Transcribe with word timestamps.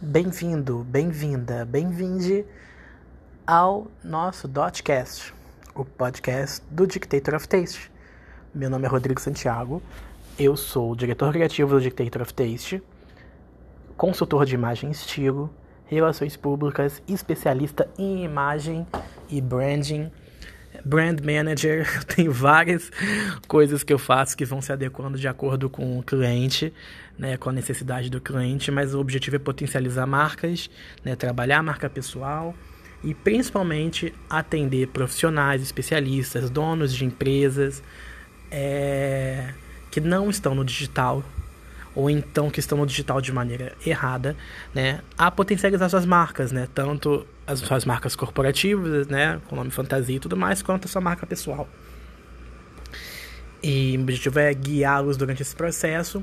Bem-vindo, 0.00 0.86
bem-vinda, 0.88 1.64
bem-vinde 1.64 2.44
ao 3.44 3.88
nosso 4.04 4.46
Dotcast, 4.46 5.34
o 5.74 5.84
podcast 5.84 6.62
do 6.70 6.86
Dictator 6.86 7.34
of 7.34 7.48
Taste. 7.48 7.90
Meu 8.54 8.70
nome 8.70 8.86
é 8.86 8.88
Rodrigo 8.88 9.20
Santiago, 9.20 9.82
eu 10.38 10.56
sou 10.56 10.92
o 10.92 10.96
diretor 10.96 11.32
criativo 11.32 11.70
do 11.70 11.80
Dictator 11.80 12.22
of 12.22 12.32
Taste, 12.32 12.80
consultor 13.96 14.46
de 14.46 14.54
imagem 14.54 14.90
e 14.90 14.92
estilo, 14.92 15.50
relações 15.86 16.36
públicas, 16.36 17.02
especialista 17.08 17.90
em 17.98 18.22
imagem 18.22 18.86
e 19.28 19.40
branding 19.40 20.12
brand 20.84 21.20
manager, 21.20 21.86
tem 22.06 22.28
várias 22.28 22.90
coisas 23.46 23.82
que 23.82 23.92
eu 23.92 23.98
faço 23.98 24.36
que 24.36 24.44
vão 24.44 24.60
se 24.60 24.72
adequando 24.72 25.18
de 25.18 25.28
acordo 25.28 25.68
com 25.68 25.98
o 25.98 26.02
cliente, 26.02 26.72
né, 27.18 27.36
com 27.36 27.50
a 27.50 27.52
necessidade 27.52 28.10
do 28.10 28.20
cliente, 28.20 28.70
mas 28.70 28.94
o 28.94 29.00
objetivo 29.00 29.36
é 29.36 29.38
potencializar 29.38 30.06
marcas, 30.06 30.70
né, 31.04 31.16
trabalhar 31.16 31.58
a 31.58 31.62
marca 31.62 31.90
pessoal 31.90 32.54
e 33.02 33.14
principalmente 33.14 34.12
atender 34.28 34.88
profissionais, 34.88 35.62
especialistas, 35.62 36.50
donos 36.50 36.94
de 36.94 37.04
empresas 37.04 37.82
é, 38.50 39.52
que 39.90 40.00
não 40.00 40.30
estão 40.30 40.54
no 40.54 40.64
digital 40.64 41.24
ou 41.98 42.08
então 42.08 42.48
que 42.48 42.60
estão 42.60 42.78
no 42.78 42.86
digital 42.86 43.20
de 43.20 43.32
maneira 43.32 43.74
errada, 43.84 44.36
né, 44.72 45.00
a 45.18 45.32
potencializar 45.32 45.88
suas 45.88 46.06
marcas, 46.06 46.52
né, 46.52 46.68
tanto 46.72 47.26
as 47.44 47.58
suas 47.58 47.84
marcas 47.84 48.14
corporativas, 48.14 49.08
né, 49.08 49.40
com 49.48 49.56
nome 49.56 49.72
fantasia 49.72 50.14
e 50.14 50.20
tudo 50.20 50.36
mais, 50.36 50.62
quanto 50.62 50.84
a 50.84 50.88
sua 50.88 51.00
marca 51.00 51.26
pessoal. 51.26 51.68
E 53.60 53.96
o 53.98 54.02
objetivo 54.02 54.38
é 54.38 54.54
guiá-los 54.54 55.16
durante 55.16 55.42
esse 55.42 55.56
processo, 55.56 56.22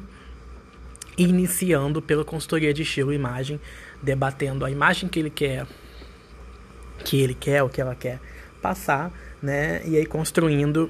iniciando 1.17 2.01
pela 2.01 2.23
consultoria 2.23 2.73
de 2.73 2.83
estilo 2.83 3.11
e 3.11 3.17
imagem, 3.17 3.59
debatendo 4.01 4.63
a 4.63 4.71
imagem 4.71 5.09
que 5.09 5.19
ele 5.19 5.29
quer, 5.29 5.67
que 7.03 7.19
ele 7.19 7.33
quer, 7.33 7.63
o 7.63 7.67
que 7.67 7.81
ela 7.81 7.95
quer 7.95 8.21
passar, 8.61 9.11
né, 9.41 9.81
e 9.85 9.97
aí 9.97 10.05
construindo 10.05 10.89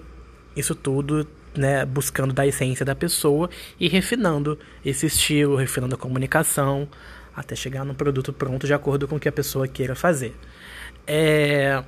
isso 0.56 0.76
tudo 0.76 1.28
né, 1.58 1.86
buscando 1.86 2.34
da 2.34 2.46
essência 2.46 2.86
da 2.86 2.96
pessoa 2.96 3.50
e 3.80 3.88
refinando 3.88 4.58
esse 4.84 5.06
estilo, 5.06 5.56
refinando 5.56 5.96
a 5.96 5.98
comunicação, 5.98 6.88
até 7.36 7.56
chegar 7.56 7.84
no 7.84 7.94
produto 7.94 8.32
pronto 8.32 8.66
de 8.66 8.74
acordo 8.74 9.08
com 9.08 9.16
o 9.16 9.20
que 9.20 9.28
a 9.28 9.32
pessoa 9.32 9.68
queira 9.68 9.96
fazer. 9.96 10.36
É... 11.06 11.84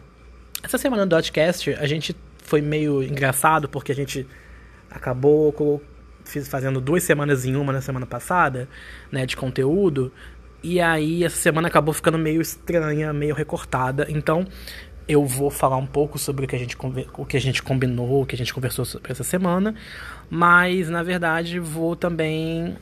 Essa 0.63 0.77
semana 0.77 1.05
do 1.05 1.09
Dotcast 1.09 1.71
a 1.75 1.85
gente 1.85 2.15
foi 2.43 2.61
meio 2.61 3.03
engraçado 3.03 3.69
porque 3.69 3.91
a 3.91 3.95
gente 3.95 4.27
acabou 4.89 5.81
fazendo 6.49 6.81
duas 6.81 7.03
semanas 7.03 7.45
em 7.45 7.55
uma 7.55 7.71
na 7.71 7.81
semana 7.81 8.05
passada, 8.05 8.67
né, 9.11 9.25
de 9.25 9.37
conteúdo, 9.37 10.11
e 10.63 10.81
aí 10.81 11.23
essa 11.23 11.37
semana 11.37 11.67
acabou 11.67 11.93
ficando 11.93 12.17
meio 12.17 12.41
estranha, 12.41 13.13
meio 13.13 13.35
recortada. 13.35 14.07
Então, 14.09 14.45
eu 15.07 15.25
vou 15.25 15.49
falar 15.49 15.77
um 15.77 15.85
pouco 15.85 16.17
sobre 16.17 16.45
o 16.45 16.47
que 16.47 16.55
a 16.55 16.59
gente, 16.59 16.77
o 17.17 17.25
que 17.25 17.37
a 17.37 17.41
gente 17.41 17.63
combinou, 17.63 18.23
o 18.23 18.25
que 18.25 18.35
a 18.35 18.37
gente 18.37 18.53
conversou 18.53 18.83
sobre 18.83 19.11
essa 19.11 19.23
semana, 19.23 19.73
mas 20.29 20.89
na 20.89 21.01
verdade 21.01 21.59
vou 21.59 21.95
também 21.95 22.75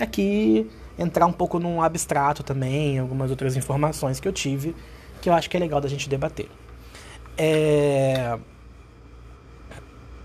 aqui 0.00 0.70
entrar 0.98 1.26
um 1.26 1.32
pouco 1.32 1.58
num 1.58 1.82
abstrato 1.82 2.42
também, 2.42 2.98
algumas 2.98 3.30
outras 3.30 3.56
informações 3.56 4.18
que 4.18 4.26
eu 4.26 4.32
tive 4.32 4.74
que 5.22 5.28
eu 5.28 5.34
acho 5.34 5.48
que 5.48 5.56
é 5.56 5.60
legal 5.60 5.80
da 5.80 5.88
gente 5.88 6.08
debater. 6.08 6.48
É... 7.38 8.36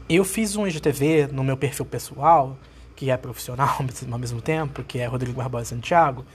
Eu 0.10 0.26
fiz 0.26 0.56
um 0.56 0.66
IGTV 0.66 1.28
no 1.32 1.44
meu 1.44 1.56
perfil 1.56 1.86
pessoal, 1.86 2.58
que 2.96 3.12
é 3.12 3.16
profissional 3.16 3.78
ao 4.12 4.20
mesmo 4.20 4.42
tempo, 4.42 4.84
que 4.84 4.98
é 4.98 5.06
Rodrigo 5.06 5.38
Barbosa 5.38 5.66
Santiago, 5.66 6.26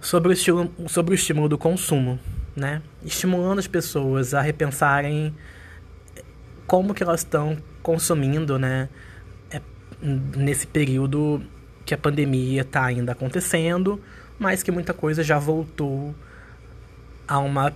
sobre 0.00 0.30
o, 0.30 0.32
estilo, 0.32 0.70
sobre 0.88 1.12
o 1.12 1.14
estímulo 1.14 1.48
do 1.48 1.56
consumo 1.56 2.18
né? 2.58 2.82
Estimulando 3.02 3.58
as 3.58 3.66
pessoas 3.66 4.34
a 4.34 4.40
repensarem 4.40 5.34
como 6.66 6.92
que 6.92 7.02
elas 7.02 7.20
estão 7.20 7.56
consumindo, 7.82 8.58
né? 8.58 8.88
É, 9.50 9.60
nesse 10.02 10.66
período 10.66 11.42
que 11.86 11.94
a 11.94 11.98
pandemia 11.98 12.60
está 12.60 12.84
ainda 12.84 13.12
acontecendo, 13.12 14.00
mas 14.38 14.62
que 14.62 14.70
muita 14.70 14.92
coisa 14.92 15.22
já 15.22 15.38
voltou 15.38 16.14
a 17.26 17.38
uma, 17.38 17.74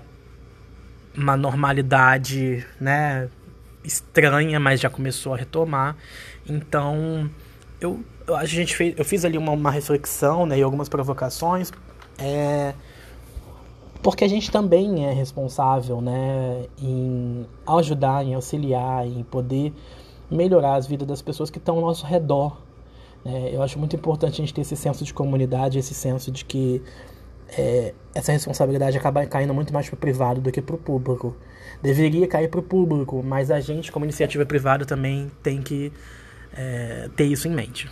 uma 1.16 1.36
normalidade, 1.36 2.66
né? 2.78 3.30
Estranha, 3.82 4.60
mas 4.60 4.80
já 4.80 4.90
começou 4.90 5.34
a 5.34 5.36
retomar. 5.36 5.96
Então, 6.46 7.30
eu, 7.80 8.04
a 8.36 8.44
gente 8.44 8.76
fez, 8.76 8.94
eu 8.98 9.04
fiz 9.04 9.24
ali 9.24 9.38
uma, 9.38 9.52
uma 9.52 9.70
reflexão, 9.70 10.44
né? 10.44 10.58
E 10.58 10.62
algumas 10.62 10.88
provocações. 10.88 11.72
É, 12.18 12.74
porque 14.02 14.24
a 14.24 14.28
gente 14.28 14.50
também 14.50 15.06
é 15.06 15.12
responsável 15.12 16.00
né, 16.00 16.66
em 16.80 17.46
ajudar, 17.66 18.24
em 18.24 18.34
auxiliar, 18.34 19.06
em 19.06 19.22
poder 19.22 19.72
melhorar 20.30 20.74
as 20.74 20.86
vidas 20.86 21.06
das 21.06 21.22
pessoas 21.22 21.50
que 21.50 21.58
estão 21.58 21.76
ao 21.76 21.82
nosso 21.82 22.04
redor. 22.04 22.60
Né? 23.24 23.50
Eu 23.52 23.62
acho 23.62 23.78
muito 23.78 23.94
importante 23.94 24.34
a 24.34 24.44
gente 24.44 24.52
ter 24.52 24.62
esse 24.62 24.74
senso 24.74 25.04
de 25.04 25.14
comunidade, 25.14 25.78
esse 25.78 25.94
senso 25.94 26.32
de 26.32 26.44
que 26.44 26.82
é, 27.56 27.94
essa 28.14 28.32
responsabilidade 28.32 28.96
acaba 28.96 29.24
caindo 29.26 29.54
muito 29.54 29.72
mais 29.72 29.88
para 29.88 29.94
o 29.94 29.98
privado 29.98 30.40
do 30.40 30.50
que 30.50 30.60
para 30.60 30.74
o 30.74 30.78
público. 30.78 31.36
Deveria 31.80 32.26
cair 32.26 32.48
para 32.48 32.60
o 32.60 32.62
público, 32.62 33.22
mas 33.22 33.50
a 33.50 33.60
gente, 33.60 33.92
como 33.92 34.04
iniciativa 34.04 34.44
privada, 34.44 34.84
também 34.84 35.30
tem 35.42 35.62
que 35.62 35.92
é, 36.56 37.08
ter 37.14 37.24
isso 37.24 37.46
em 37.46 37.52
mente. 37.52 37.88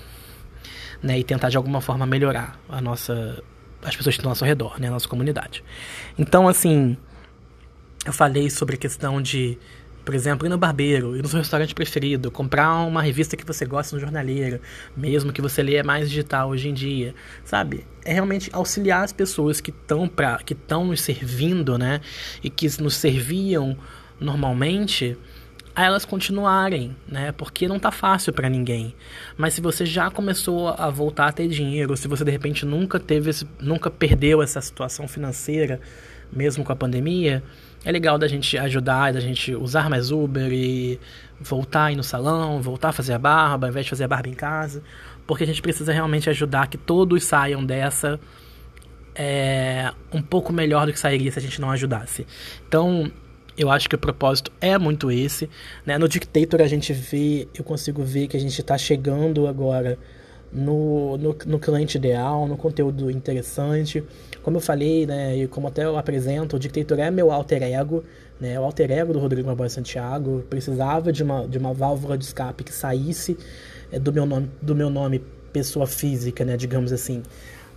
Né? 1.00 1.20
E 1.20 1.25
tentar 1.25 1.50
de 1.50 1.56
alguma 1.56 1.81
forma 1.81 2.04
melhorar 2.04 2.59
a 2.69 2.81
nossa 2.81 3.43
as 3.83 3.97
pessoas 3.97 4.15
que 4.15 4.21
estão 4.21 4.29
ao 4.29 4.33
nosso 4.33 4.45
redor, 4.45 4.81
né, 4.81 4.89
a 4.89 4.91
nossa 4.91 5.09
comunidade. 5.09 5.65
Então, 6.19 6.49
assim, 6.49 6.97
eu 8.05 8.13
falei 8.13 8.51
sobre 8.51 8.75
a 8.75 8.79
questão 8.79 9.21
de, 9.21 9.59
por 10.05 10.15
exemplo, 10.15 10.47
ir 10.47 10.51
no 10.51 10.59
barbeiro, 10.59 11.17
ir 11.17 11.23
no 11.23 11.29
seu 11.29 11.39
restaurante 11.39 11.75
preferido, 11.75 12.31
comprar 12.31 12.75
uma 12.81 13.03
revista 13.03 13.37
que 13.37 13.45
você 13.45 13.65
gosta 13.65 13.95
no 13.97 14.01
jornaleiro, 14.01 14.61
mesmo 14.97 15.33
que 15.33 15.41
você 15.41 15.63
leia 15.63 15.83
mais 15.83 16.09
digital 16.09 16.51
hoje 16.51 16.69
em 16.69 16.75
dia, 16.75 17.15
sabe? 17.45 17.87
É 18.05 18.13
realmente 18.13 18.51
auxiliar 18.53 19.05
as 19.05 19.13
pessoas 19.13 19.61
que 19.61 19.71
estão 19.71 20.09
para 20.09 20.39
que 20.39 20.53
estão 20.53 20.85
nos 20.87 21.01
servindo, 21.01 21.79
né, 21.79 22.01
e 22.43 22.51
que 22.51 22.67
nos 22.81 22.97
serviam 22.97 23.77
normalmente 24.19 25.17
a 25.81 25.85
elas 25.87 26.05
continuarem, 26.05 26.95
né? 27.09 27.33
Porque 27.33 27.67
não 27.67 27.79
tá 27.79 27.91
fácil 27.91 28.33
para 28.33 28.49
ninguém. 28.49 28.95
Mas 29.37 29.55
se 29.55 29.61
você 29.61 29.87
já 29.87 30.11
começou 30.11 30.69
a 30.69 30.91
voltar 30.91 31.29
a 31.29 31.33
ter 31.33 31.49
dinheiro, 31.49 31.97
se 31.97 32.07
você 32.07 32.25
de 32.25 32.31
repente 32.31 32.67
nunca 32.67 33.01
teve 33.01 33.31
esse, 33.31 33.47
nunca 33.59 33.91
perdeu 33.91 34.43
essa 34.43 34.61
situação 34.61 35.09
financeira, 35.09 35.81
mesmo 36.33 36.65
com 36.65 36.73
a 36.73 36.77
pandemia, 36.77 37.43
é 37.85 37.91
legal 37.91 38.19
da 38.19 38.29
gente 38.29 38.59
ajudar, 38.59 39.13
da 39.13 39.21
gente 39.21 39.55
usar 39.55 39.89
mais 39.89 40.11
Uber 40.11 40.53
e 40.53 41.01
voltar 41.41 41.87
a 41.87 41.93
ir 41.93 41.97
no 41.97 42.05
salão, 42.05 42.61
voltar 42.61 42.91
a 42.91 42.93
fazer 42.93 43.15
a 43.15 43.19
barba, 43.19 43.67
ao 43.67 43.71
invés 43.71 43.87
de 43.87 43.91
fazer 43.91 44.05
a 44.05 44.09
barba 44.09 44.29
em 44.29 44.35
casa, 44.35 44.83
porque 45.27 45.45
a 45.45 45.47
gente 45.47 45.62
precisa 45.62 45.93
realmente 45.93 46.29
ajudar 46.29 46.69
que 46.69 46.77
todos 46.77 47.25
saiam 47.25 47.65
dessa 47.65 48.21
é, 49.15 49.93
um 50.12 50.21
pouco 50.21 50.53
melhor 50.53 50.87
do 50.87 50.93
que 50.93 50.99
sairia 50.99 51.33
se 51.33 51.39
a 51.39 51.43
gente 51.43 51.61
não 51.61 51.71
ajudasse. 51.71 52.27
Então, 52.69 53.11
eu 53.60 53.71
acho 53.71 53.88
que 53.88 53.94
o 53.94 53.98
propósito 53.98 54.50
é 54.59 54.78
muito 54.78 55.10
esse. 55.10 55.48
Né? 55.84 55.98
No 55.98 56.09
Dictator 56.09 56.62
a 56.62 56.66
gente 56.66 56.94
vê, 56.94 57.47
eu 57.54 57.62
consigo 57.62 58.03
ver 58.03 58.26
que 58.26 58.37
a 58.37 58.41
gente 58.41 58.59
está 58.59 58.78
chegando 58.78 59.47
agora 59.47 59.98
no, 60.50 61.19
no, 61.19 61.37
no, 61.47 61.59
cliente 61.59 61.99
ideal, 61.99 62.49
no 62.49 62.56
conteúdo 62.56 63.10
interessante. 63.10 64.03
Como 64.43 64.56
eu 64.56 64.60
falei, 64.62 65.04
né, 65.06 65.37
e 65.37 65.47
como 65.47 65.69
até 65.69 65.84
eu 65.84 65.99
apresento, 65.99 66.56
o 66.56 66.59
Dictator 66.59 66.99
é 66.99 67.10
meu 67.10 67.31
alter 67.31 67.62
ego, 67.62 68.03
né, 68.41 68.59
o 68.59 68.65
alter 68.65 68.91
ego 68.91 69.12
do 69.12 69.19
Rodrigo 69.19 69.47
Barbosa 69.47 69.75
Santiago. 69.75 70.43
Precisava 70.49 71.12
de 71.12 71.22
uma, 71.22 71.47
de 71.47 71.59
uma 71.59 71.75
válvula 71.75 72.16
de 72.16 72.25
escape 72.25 72.65
que 72.65 72.72
saísse 72.72 73.37
é, 73.93 73.99
do, 73.99 74.10
meu 74.10 74.25
nome, 74.25 74.50
do 74.62 74.75
meu 74.75 74.88
nome 74.88 75.22
pessoa 75.53 75.87
física, 75.87 76.44
né, 76.47 76.56
digamos 76.56 76.93
assim 76.93 77.22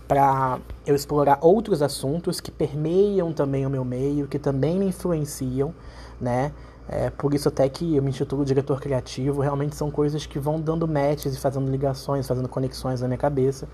para 0.06 0.58
eu 0.86 0.94
explorar 0.94 1.38
outros 1.40 1.80
assuntos 1.82 2.40
que 2.40 2.50
permeiam 2.50 3.32
também 3.32 3.66
o 3.66 3.70
meu 3.70 3.84
meio, 3.84 4.28
que 4.28 4.38
também 4.38 4.78
me 4.78 4.86
influenciam, 4.86 5.74
né? 6.20 6.52
É, 6.86 7.08
por 7.08 7.32
isso 7.32 7.48
até 7.48 7.66
que 7.68 7.96
eu 7.96 8.02
me 8.02 8.10
intitulo 8.10 8.44
diretor 8.44 8.78
criativo, 8.78 9.40
realmente 9.40 9.74
são 9.74 9.90
coisas 9.90 10.26
que 10.26 10.38
vão 10.38 10.60
dando 10.60 10.86
matches 10.86 11.34
e 11.34 11.40
fazendo 11.40 11.70
ligações, 11.70 12.26
fazendo 12.26 12.48
conexões 12.48 13.00
na 13.00 13.08
minha 13.08 13.18
cabeça. 13.18 13.66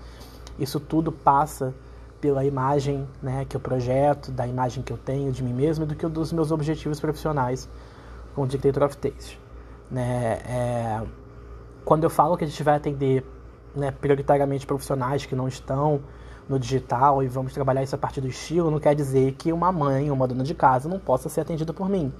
Isso 0.57 0.79
tudo 0.79 1.11
passa 1.11 1.73
pela 2.21 2.45
imagem 2.45 3.05
né, 3.21 3.45
que 3.45 3.57
eu 3.57 3.59
projeto, 3.59 4.31
da 4.31 4.47
imagem 4.47 4.81
que 4.81 4.93
eu 4.93 4.97
tenho 4.97 5.31
de 5.31 5.43
mim 5.43 5.53
mesmo 5.53 5.83
e 5.83 5.87
do 5.87 5.95
que 5.95 6.07
dos 6.07 6.31
meus 6.31 6.51
objetivos 6.51 6.99
profissionais 6.99 7.67
com 8.33 8.43
o 8.43 8.47
Dictator 8.47 8.83
of 8.83 8.95
Taste. 8.95 9.39
Né? 9.89 10.39
É, 10.45 11.01
quando 11.83 12.03
eu 12.03 12.09
falo 12.09 12.37
que 12.37 12.45
a 12.45 12.47
gente 12.47 12.63
vai 12.63 12.75
atender 12.75 13.25
né, 13.75 13.91
prioritariamente 13.91 14.65
profissionais 14.65 15.25
que 15.25 15.35
não 15.35 15.47
estão 15.47 16.01
no 16.51 16.59
digital 16.59 17.23
e 17.23 17.27
vamos 17.27 17.53
trabalhar 17.53 17.81
isso 17.81 17.95
a 17.95 17.97
partir 17.97 18.19
do 18.19 18.27
estilo, 18.27 18.69
não 18.69 18.79
quer 18.79 18.93
dizer 18.93 19.33
que 19.33 19.53
uma 19.53 19.71
mãe, 19.71 20.11
uma 20.11 20.27
dona 20.27 20.43
de 20.43 20.53
casa 20.53 20.89
não 20.89 20.99
possa 20.99 21.29
ser 21.29 21.41
atendida 21.41 21.71
por 21.71 21.89
mim. 21.89 22.11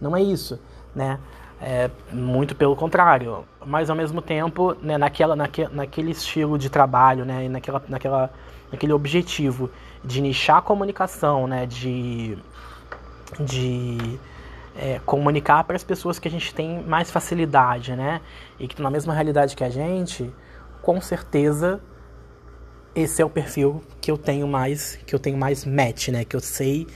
Não 0.00 0.16
é 0.16 0.22
isso, 0.22 0.60
né? 0.94 1.18
É 1.60 1.90
muito 2.12 2.54
pelo 2.54 2.76
contrário. 2.76 3.44
Mas 3.64 3.88
ao 3.88 3.96
mesmo 3.96 4.20
tempo, 4.20 4.76
né, 4.82 4.98
naquela, 4.98 5.34
naque, 5.34 5.66
naquele 5.68 6.10
estilo 6.10 6.58
de 6.58 6.68
trabalho, 6.68 7.24
né, 7.24 7.48
naquela, 7.48 7.82
naquela 7.88 8.30
aquele 8.72 8.92
objetivo 8.92 9.70
de 10.04 10.20
nichar 10.20 10.58
a 10.58 10.62
comunicação, 10.62 11.46
né? 11.46 11.64
De, 11.64 12.36
de 13.40 14.18
é, 14.76 15.00
comunicar 15.06 15.64
para 15.64 15.76
as 15.76 15.84
pessoas 15.84 16.18
que 16.18 16.28
a 16.28 16.30
gente 16.30 16.52
tem 16.54 16.82
mais 16.82 17.10
facilidade, 17.10 17.94
né? 17.94 18.20
E 18.58 18.66
que 18.66 18.74
estão 18.74 18.84
na 18.84 18.90
mesma 18.90 19.14
realidade 19.14 19.56
que 19.56 19.64
a 19.64 19.70
gente, 19.70 20.30
com 20.82 21.00
certeza 21.00 21.80
esse 22.96 23.20
é 23.20 23.24
o 23.24 23.28
perfil 23.28 23.84
que 24.00 24.10
eu 24.10 24.16
tenho 24.16 24.48
mais, 24.48 24.98
que 25.06 25.14
eu 25.14 25.18
tenho 25.18 25.36
mais 25.36 25.66
match, 25.66 26.08
né? 26.08 26.24
Que 26.24 26.34
eu 26.34 26.40
sei 26.40 26.86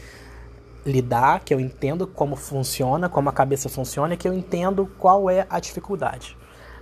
lidar, 0.85 1.41
que 1.41 1.52
eu 1.52 1.61
entendo 1.61 2.06
como 2.06 2.35
funciona, 2.35 3.06
como 3.06 3.29
a 3.29 3.32
cabeça 3.32 3.69
funciona, 3.69 4.17
que 4.17 4.26
eu 4.26 4.32
entendo 4.32 4.91
qual 4.99 5.29
é 5.29 5.47
a 5.50 5.61
dificuldade. 5.61 6.38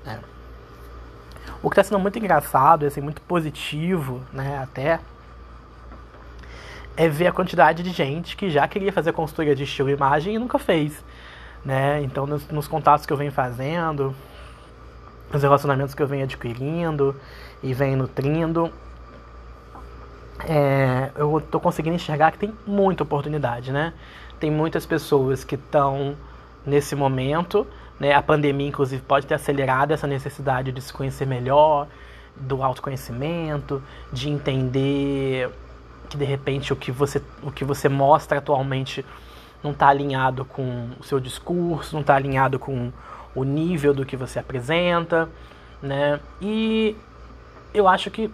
Né? 0.07 0.21
O 1.61 1.69
que 1.69 1.81
está 1.81 1.83
sendo 1.83 1.99
muito 1.99 2.17
engraçado, 2.17 2.87
assim, 2.87 3.01
muito 3.01 3.21
positivo, 3.23 4.23
né? 4.33 4.61
Até 4.63 5.01
é 6.97 7.09
ver 7.09 7.27
a 7.27 7.33
quantidade 7.33 7.83
de 7.83 7.91
gente 7.91 8.37
que 8.37 8.49
já 8.49 8.67
queria 8.69 8.93
fazer 8.93 9.13
consultoria 9.13 9.55
de 9.55 9.65
estilo 9.65 9.91
e 9.91 9.95
imagem 9.95 10.37
e 10.37 10.39
nunca 10.39 10.61
fez. 10.61 11.05
Né? 11.65 12.03
Então, 12.03 12.25
nos, 12.25 12.47
nos 12.49 12.69
contatos 12.69 13.05
que 13.05 13.13
eu 13.13 13.17
venho 13.17 13.33
fazendo, 13.33 14.15
nos 15.33 15.43
relacionamentos 15.43 15.95
que 15.95 16.03
eu 16.03 16.07
venho 16.07 16.25
adquirindo 16.25 17.17
e 17.63 17.75
venho 17.75 17.99
nutrindo, 17.99 18.73
é, 20.47 21.11
eu 21.17 21.39
estou 21.39 21.61
conseguindo 21.61 21.97
enxergar 21.97 22.33
que 22.33 22.39
tem 22.39 22.53
muita 22.67 23.03
oportunidade, 23.03 23.73
né? 23.73 23.93
Tem 24.39 24.51
muitas 24.51 24.87
pessoas 24.87 25.45
que 25.45 25.55
estão 25.55 26.17
nesse 26.65 26.95
momento, 26.95 27.67
né? 27.99 28.13
A 28.13 28.23
pandemia, 28.23 28.69
inclusive, 28.69 29.03
pode 29.03 29.27
ter 29.27 29.35
acelerado 29.35 29.93
essa 29.93 30.07
necessidade 30.07 30.71
de 30.71 30.81
se 30.81 30.93
conhecer 30.93 31.27
melhor, 31.27 31.89
do 32.37 32.63
autoconhecimento, 32.63 33.83
de 34.13 34.29
entender 34.31 35.51
que 36.09 36.17
de 36.17 36.25
repente 36.25 36.73
o 36.73 36.77
que 36.77 36.91
você, 36.91 37.21
o 37.43 37.51
que 37.51 37.65
você 37.65 37.89
mostra 37.89 38.39
atualmente 38.39 39.05
não 39.63 39.73
está 39.73 39.89
alinhado 39.89 40.45
com 40.45 40.91
o 40.99 41.03
seu 41.03 41.19
discurso, 41.19 41.95
não 41.95 42.01
está 42.01 42.15
alinhado 42.15 42.59
com 42.59 42.93
o 43.35 43.45
nível 43.45 43.93
do 43.93 44.07
que 44.07 44.17
você 44.17 44.39
apresenta, 44.39 45.29
né? 45.83 46.21
E 46.41 46.97
eu 47.75 47.89
acho 47.89 48.11
que 48.11 48.31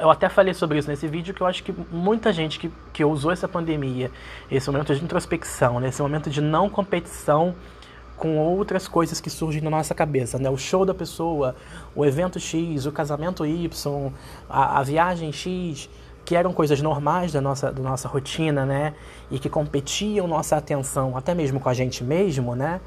eu 0.00 0.10
até 0.10 0.28
falei 0.28 0.54
sobre 0.54 0.78
isso 0.78 0.88
nesse 0.88 1.06
vídeo 1.06 1.34
que 1.34 1.40
eu 1.40 1.46
acho 1.46 1.62
que 1.62 1.74
muita 1.90 2.32
gente 2.32 2.58
que, 2.58 2.70
que 2.92 3.04
usou 3.04 3.30
essa 3.30 3.48
pandemia, 3.48 4.10
esse 4.50 4.70
momento 4.70 4.94
de 4.94 5.04
introspecção, 5.04 5.80
né, 5.80 5.88
esse 5.88 6.00
momento 6.00 6.30
de 6.30 6.40
não 6.40 6.68
competição 6.68 7.54
com 8.16 8.38
outras 8.38 8.86
coisas 8.86 9.20
que 9.20 9.28
surgem 9.28 9.60
na 9.60 9.70
nossa 9.70 9.94
cabeça, 9.94 10.38
né? 10.38 10.48
O 10.48 10.56
show 10.56 10.84
da 10.84 10.94
pessoa, 10.94 11.56
o 11.92 12.04
evento 12.06 12.38
X, 12.38 12.86
o 12.86 12.92
casamento 12.92 13.44
Y, 13.44 14.12
a, 14.48 14.78
a 14.78 14.82
viagem 14.84 15.32
X, 15.32 15.90
que 16.24 16.36
eram 16.36 16.52
coisas 16.52 16.80
normais 16.80 17.32
da 17.32 17.40
nossa, 17.40 17.72
da 17.72 17.82
nossa 17.82 18.06
rotina, 18.06 18.64
né? 18.64 18.94
E 19.28 19.40
que 19.40 19.48
competiam 19.48 20.28
nossa 20.28 20.56
atenção, 20.56 21.16
até 21.16 21.34
mesmo 21.34 21.58
com 21.58 21.68
a 21.68 21.74
gente 21.74 22.04
mesmo, 22.04 22.54
né? 22.54 22.80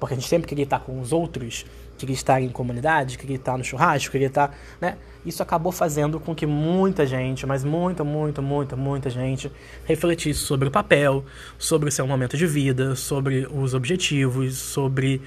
Porque 0.00 0.14
a 0.14 0.16
gente 0.16 0.28
sempre 0.28 0.48
queria 0.48 0.64
estar 0.64 0.78
com 0.78 1.00
os 1.00 1.12
outros, 1.12 1.66
estar 2.06 2.40
em 2.40 2.48
comunidade, 2.48 3.18
estar 3.28 3.56
no 3.56 3.64
churrasco, 3.64 4.16
estar, 4.16 4.56
né? 4.80 4.96
Isso 5.26 5.42
acabou 5.42 5.72
fazendo 5.72 6.18
com 6.20 6.34
que 6.34 6.46
muita 6.46 7.04
gente, 7.04 7.44
mas 7.44 7.64
muita, 7.64 8.04
muita, 8.04 8.40
muita, 8.40 8.76
muita 8.76 9.10
gente 9.10 9.50
refletisse 9.84 10.40
sobre 10.40 10.68
o 10.68 10.70
papel, 10.70 11.24
sobre 11.58 11.88
o 11.88 11.92
seu 11.92 12.06
momento 12.06 12.36
de 12.36 12.46
vida, 12.46 12.94
sobre 12.94 13.46
os 13.50 13.74
objetivos, 13.74 14.56
sobre 14.56 15.20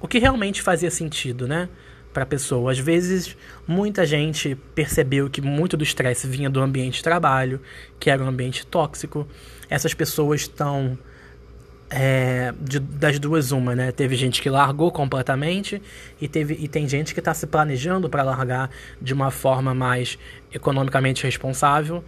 o 0.00 0.06
que 0.06 0.18
realmente 0.18 0.62
fazia 0.62 0.90
sentido, 0.90 1.48
né? 1.48 1.68
para 2.16 2.22
a 2.22 2.26
pessoa. 2.26 2.72
Às 2.72 2.78
vezes, 2.78 3.36
muita 3.66 4.06
gente 4.06 4.54
percebeu 4.74 5.28
que 5.28 5.42
muito 5.42 5.76
do 5.76 5.84
estresse 5.84 6.26
vinha 6.26 6.48
do 6.48 6.62
ambiente 6.62 6.96
de 6.96 7.02
trabalho, 7.02 7.60
que 8.00 8.08
era 8.08 8.24
um 8.24 8.26
ambiente 8.26 8.66
tóxico. 8.66 9.28
Essas 9.68 9.92
pessoas 9.92 10.40
estão 10.40 10.98
é, 11.90 12.52
de, 12.60 12.80
das 12.80 13.18
duas 13.18 13.52
uma, 13.52 13.74
né? 13.74 13.92
Teve 13.92 14.16
gente 14.16 14.42
que 14.42 14.50
largou 14.50 14.90
completamente 14.90 15.80
e, 16.20 16.28
teve, 16.28 16.54
e 16.54 16.68
tem 16.68 16.88
gente 16.88 17.14
que 17.14 17.20
está 17.20 17.32
se 17.32 17.46
planejando 17.46 18.08
para 18.08 18.22
largar 18.22 18.70
de 19.00 19.14
uma 19.14 19.30
forma 19.30 19.74
mais 19.74 20.18
economicamente 20.52 21.24
responsável 21.24 22.02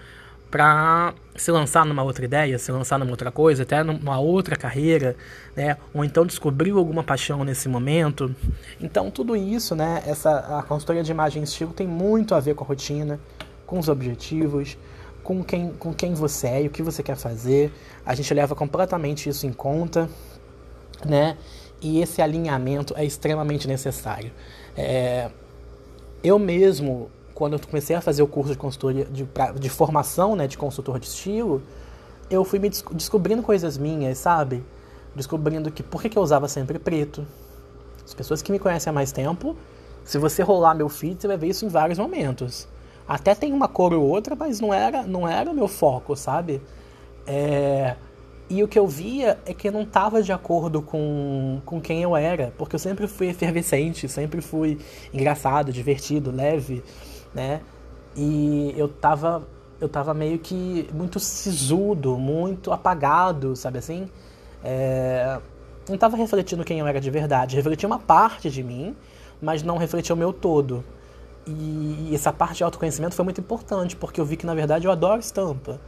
para 0.51 1.13
se 1.37 1.51
lançar 1.51 1.85
numa 1.85 2.03
outra 2.03 2.25
ideia, 2.25 2.59
se 2.59 2.73
lançar 2.73 2.99
numa 2.99 3.11
outra 3.11 3.31
coisa, 3.31 3.65
até 3.65 3.83
numa 3.83 4.19
outra 4.19 4.57
carreira, 4.57 5.15
né? 5.55 5.77
Ou 5.93 6.05
então 6.05 6.25
descobriu 6.25 6.79
alguma 6.79 7.05
paixão 7.05 7.45
nesse 7.45 7.69
momento. 7.69 8.35
Então 8.81 9.11
tudo 9.11 9.37
isso, 9.37 9.77
né? 9.77 10.03
Essa 10.07 10.59
a 10.59 10.63
consultoria 10.63 11.03
de 11.03 11.11
imagem 11.11 11.43
e 11.43 11.45
estilo 11.45 11.73
tem 11.73 11.87
muito 11.87 12.35
a 12.35 12.41
ver 12.41 12.55
com 12.55 12.65
a 12.65 12.67
rotina, 12.67 13.21
com 13.67 13.79
os 13.79 13.89
objetivos, 13.89 14.77
com 15.29 15.45
quem, 15.45 15.69
com 15.75 15.93
quem 15.93 16.15
você 16.15 16.47
é 16.47 16.63
e 16.63 16.69
o 16.69 16.71
que 16.71 16.83
você 16.83 17.03
quer 17.03 17.15
fazer. 17.15 17.71
A 18.07 18.15
gente 18.15 18.33
leva 18.33 18.55
completamente 18.55 19.29
isso 19.29 19.47
em 19.47 19.53
conta, 19.53 20.09
né? 21.05 21.37
E 21.83 22.01
esse 22.01 22.23
alinhamento 22.23 22.95
é 22.97 23.05
extremamente 23.05 23.69
necessário. 23.69 24.33
É, 24.75 25.29
eu 26.25 26.39
mesmo, 26.39 27.11
quando 27.35 27.53
eu 27.53 27.59
comecei 27.59 27.95
a 27.95 28.01
fazer 28.01 28.23
o 28.23 28.27
curso 28.27 28.53
de 28.53 28.59
consultoria, 28.59 29.05
de, 29.05 29.29
de 29.61 29.69
formação, 29.69 30.35
né, 30.35 30.47
de 30.47 30.57
consultor 30.57 30.99
de 30.99 31.07
estilo, 31.07 31.63
eu 32.31 32.43
fui 32.43 32.59
me 32.59 32.71
descobrindo 32.71 33.43
coisas 33.43 33.77
minhas, 33.77 34.17
sabe? 34.17 34.65
Descobrindo 35.15 35.71
que 35.71 35.83
por 35.83 36.01
que, 36.01 36.09
que 36.09 36.17
eu 36.17 36.23
usava 36.23 36.49
sempre 36.49 36.79
preto. 36.79 37.27
As 38.03 38.15
pessoas 38.15 38.41
que 38.41 38.51
me 38.51 38.59
conhecem 38.59 38.91
há 38.91 38.95
mais 38.95 39.13
tempo, 39.13 39.55
se 40.05 40.17
você 40.17 40.43
rolar 40.43 40.75
meu 40.75 40.89
feed, 40.89 41.21
você 41.21 41.29
vai 41.29 41.37
ver 41.37 41.49
isso 41.49 41.67
em 41.67 41.69
vários 41.69 41.99
momentos. 41.99 42.67
Até 43.09 43.35
tem 43.35 43.53
uma 43.55 43.67
cor 43.67 43.95
ou 43.95 44.07
outra, 44.07 44.37
mas 44.37 44.61
não 44.61 44.73
era, 44.73 45.03
não 45.03 45.27
era 45.27 45.51
o 45.51 45.55
meu 45.55 45.67
foco, 45.67 46.15
sabe? 46.15 46.61
É... 47.27 47.97
E 48.51 48.63
o 48.63 48.69
que 48.69 48.79
eu 48.79 48.87
via 48.87 49.39
é 49.45 49.53
que 49.53 49.69
eu 49.69 49.73
não 49.73 49.83
estava 49.83 50.23
de 50.23 50.33
acordo 50.33 50.81
com, 50.81 51.61
com 51.65 51.81
quem 51.81 52.03
eu 52.03 52.17
era, 52.17 52.53
porque 52.57 52.75
eu 52.75 52.79
sempre 52.79 53.07
fui 53.07 53.29
efervescente, 53.29 54.09
sempre 54.09 54.41
fui 54.41 54.79
engraçado, 55.13 55.73
divertido, 55.73 56.31
leve, 56.31 56.83
né? 57.35 57.61
E 58.17 58.75
eu 58.77 58.89
tava, 58.89 59.47
eu 59.81 59.89
tava 59.89 60.13
meio 60.13 60.39
que 60.39 60.89
muito 60.93 61.19
sisudo, 61.19 62.17
muito 62.19 62.73
apagado, 62.73 63.57
sabe 63.57 63.79
assim? 63.79 64.09
É... 64.63 65.39
Não 65.89 65.95
estava 65.95 66.17
refletindo 66.17 66.65
quem 66.65 66.79
eu 66.81 66.87
era 66.87 67.01
de 67.01 67.11
verdade, 67.11 67.57
refletia 67.57 67.87
uma 67.87 67.99
parte 67.99 68.51
de 68.51 68.63
mim, 68.63 68.95
mas 69.41 69.63
não 69.63 69.79
refletia 69.79 70.15
o 70.15 70.19
meu 70.19 70.33
todo. 70.33 70.85
E 71.49 72.15
essa 72.15 72.33
parte 72.33 72.59
de 72.59 72.65
autoconhecimento 72.65 73.15
foi 73.15 73.25
muito 73.25 73.41
importante, 73.41 73.97
porque 73.97 74.21
eu 74.21 74.25
vi 74.25 74.37
que 74.37 74.45
na 74.45 74.55
verdade 74.55 74.87
eu 74.87 74.93
adoro 74.93 75.19
estampa. 75.19 75.81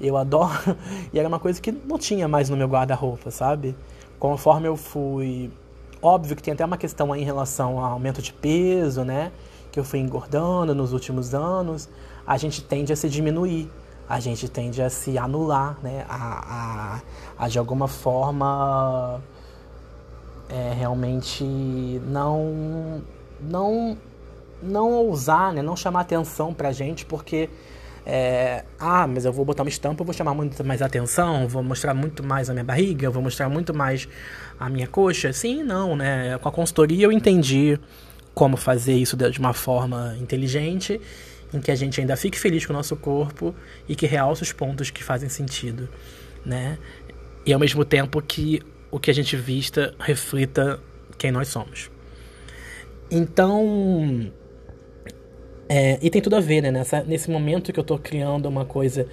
Eu 0.00 0.16
adoro. 0.16 0.76
e 1.12 1.18
era 1.18 1.28
uma 1.28 1.38
coisa 1.38 1.60
que 1.60 1.70
não 1.70 1.98
tinha 1.98 2.26
mais 2.26 2.48
no 2.48 2.56
meu 2.56 2.66
guarda-roupa, 2.66 3.30
sabe? 3.30 3.76
Conforme 4.18 4.68
eu 4.68 4.76
fui. 4.76 5.50
Óbvio 6.00 6.34
que 6.34 6.42
tem 6.42 6.54
até 6.54 6.64
uma 6.64 6.78
questão 6.78 7.12
aí 7.12 7.22
em 7.22 7.24
relação 7.24 7.78
ao 7.78 7.92
aumento 7.92 8.22
de 8.22 8.32
peso, 8.32 9.04
né? 9.04 9.30
Que 9.70 9.78
eu 9.78 9.84
fui 9.84 9.98
engordando 9.98 10.74
nos 10.74 10.92
últimos 10.92 11.34
anos. 11.34 11.88
A 12.26 12.36
gente 12.38 12.62
tende 12.62 12.92
a 12.92 12.96
se 12.96 13.08
diminuir. 13.08 13.70
A 14.08 14.18
gente 14.18 14.48
tende 14.48 14.82
a 14.82 14.90
se 14.90 15.16
anular, 15.18 15.78
né? 15.82 16.04
A, 16.08 17.00
a, 17.38 17.44
a 17.44 17.48
de 17.48 17.58
alguma 17.58 17.86
forma. 17.86 19.20
É, 20.48 20.72
realmente 20.74 21.44
não. 22.06 23.02
Não 23.40 23.96
não 24.62 24.92
ousar, 24.92 25.52
né, 25.52 25.62
não 25.62 25.76
chamar 25.76 26.00
atenção 26.00 26.54
pra 26.54 26.72
gente, 26.72 27.04
porque 27.04 27.48
é, 28.04 28.64
ah, 28.78 29.06
mas 29.06 29.24
eu 29.24 29.32
vou 29.32 29.44
botar 29.44 29.62
uma 29.62 29.68
estampa, 29.68 30.02
eu 30.02 30.04
vou 30.04 30.14
chamar 30.14 30.34
muito 30.34 30.64
mais 30.64 30.82
atenção, 30.82 31.46
vou 31.46 31.62
mostrar 31.62 31.94
muito 31.94 32.22
mais 32.22 32.50
a 32.50 32.52
minha 32.52 32.64
barriga, 32.64 33.08
vou 33.10 33.22
mostrar 33.22 33.48
muito 33.48 33.72
mais 33.72 34.08
a 34.58 34.68
minha 34.68 34.86
coxa. 34.86 35.32
Sim, 35.32 35.62
não, 35.62 35.94
né? 35.94 36.36
Com 36.38 36.48
a 36.48 36.52
consultoria 36.52 37.04
eu 37.04 37.12
entendi 37.12 37.78
como 38.34 38.56
fazer 38.56 38.94
isso 38.94 39.16
de 39.16 39.38
uma 39.38 39.52
forma 39.52 40.16
inteligente, 40.20 41.00
em 41.52 41.60
que 41.60 41.70
a 41.70 41.74
gente 41.74 42.00
ainda 42.00 42.16
fique 42.16 42.38
feliz 42.38 42.64
com 42.66 42.72
o 42.72 42.76
nosso 42.76 42.96
corpo 42.96 43.54
e 43.88 43.94
que 43.94 44.06
realce 44.06 44.42
os 44.42 44.52
pontos 44.52 44.90
que 44.90 45.04
fazem 45.04 45.28
sentido, 45.28 45.88
né? 46.44 46.78
E 47.44 47.52
ao 47.52 47.60
mesmo 47.60 47.84
tempo 47.84 48.20
que 48.22 48.62
o 48.90 48.98
que 48.98 49.10
a 49.10 49.14
gente 49.14 49.36
vista 49.36 49.94
reflita 49.98 50.80
quem 51.18 51.30
nós 51.30 51.48
somos. 51.48 51.90
Então, 53.10 54.32
é, 55.68 55.98
e 56.02 56.10
tem 56.10 56.20
tudo 56.20 56.36
a 56.36 56.40
ver, 56.40 56.62
né? 56.62 56.70
Nessa, 56.70 57.02
nesse 57.02 57.30
momento 57.30 57.72
que 57.72 57.80
eu 57.80 57.84
tô 57.84 57.98
criando 57.98 58.46
uma 58.46 58.64
coisa 58.64 59.06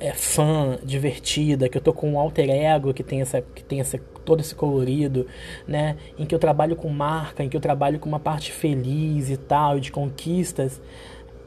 é, 0.00 0.12
fã, 0.12 0.78
divertida, 0.82 1.68
que 1.68 1.76
eu 1.76 1.82
tô 1.82 1.92
com 1.92 2.12
um 2.12 2.18
alter 2.18 2.50
ego 2.50 2.92
que 2.94 3.02
tem, 3.02 3.20
essa, 3.20 3.42
que 3.42 3.62
tem 3.62 3.80
essa, 3.80 3.98
todo 4.24 4.40
esse 4.40 4.54
colorido, 4.54 5.26
né? 5.66 5.96
Em 6.18 6.24
que 6.26 6.34
eu 6.34 6.38
trabalho 6.38 6.76
com 6.76 6.88
marca, 6.88 7.44
em 7.44 7.48
que 7.48 7.56
eu 7.56 7.60
trabalho 7.60 7.98
com 7.98 8.08
uma 8.08 8.20
parte 8.20 8.52
feliz 8.52 9.30
e 9.30 9.36
tal, 9.36 9.78
de 9.78 9.92
conquistas, 9.92 10.80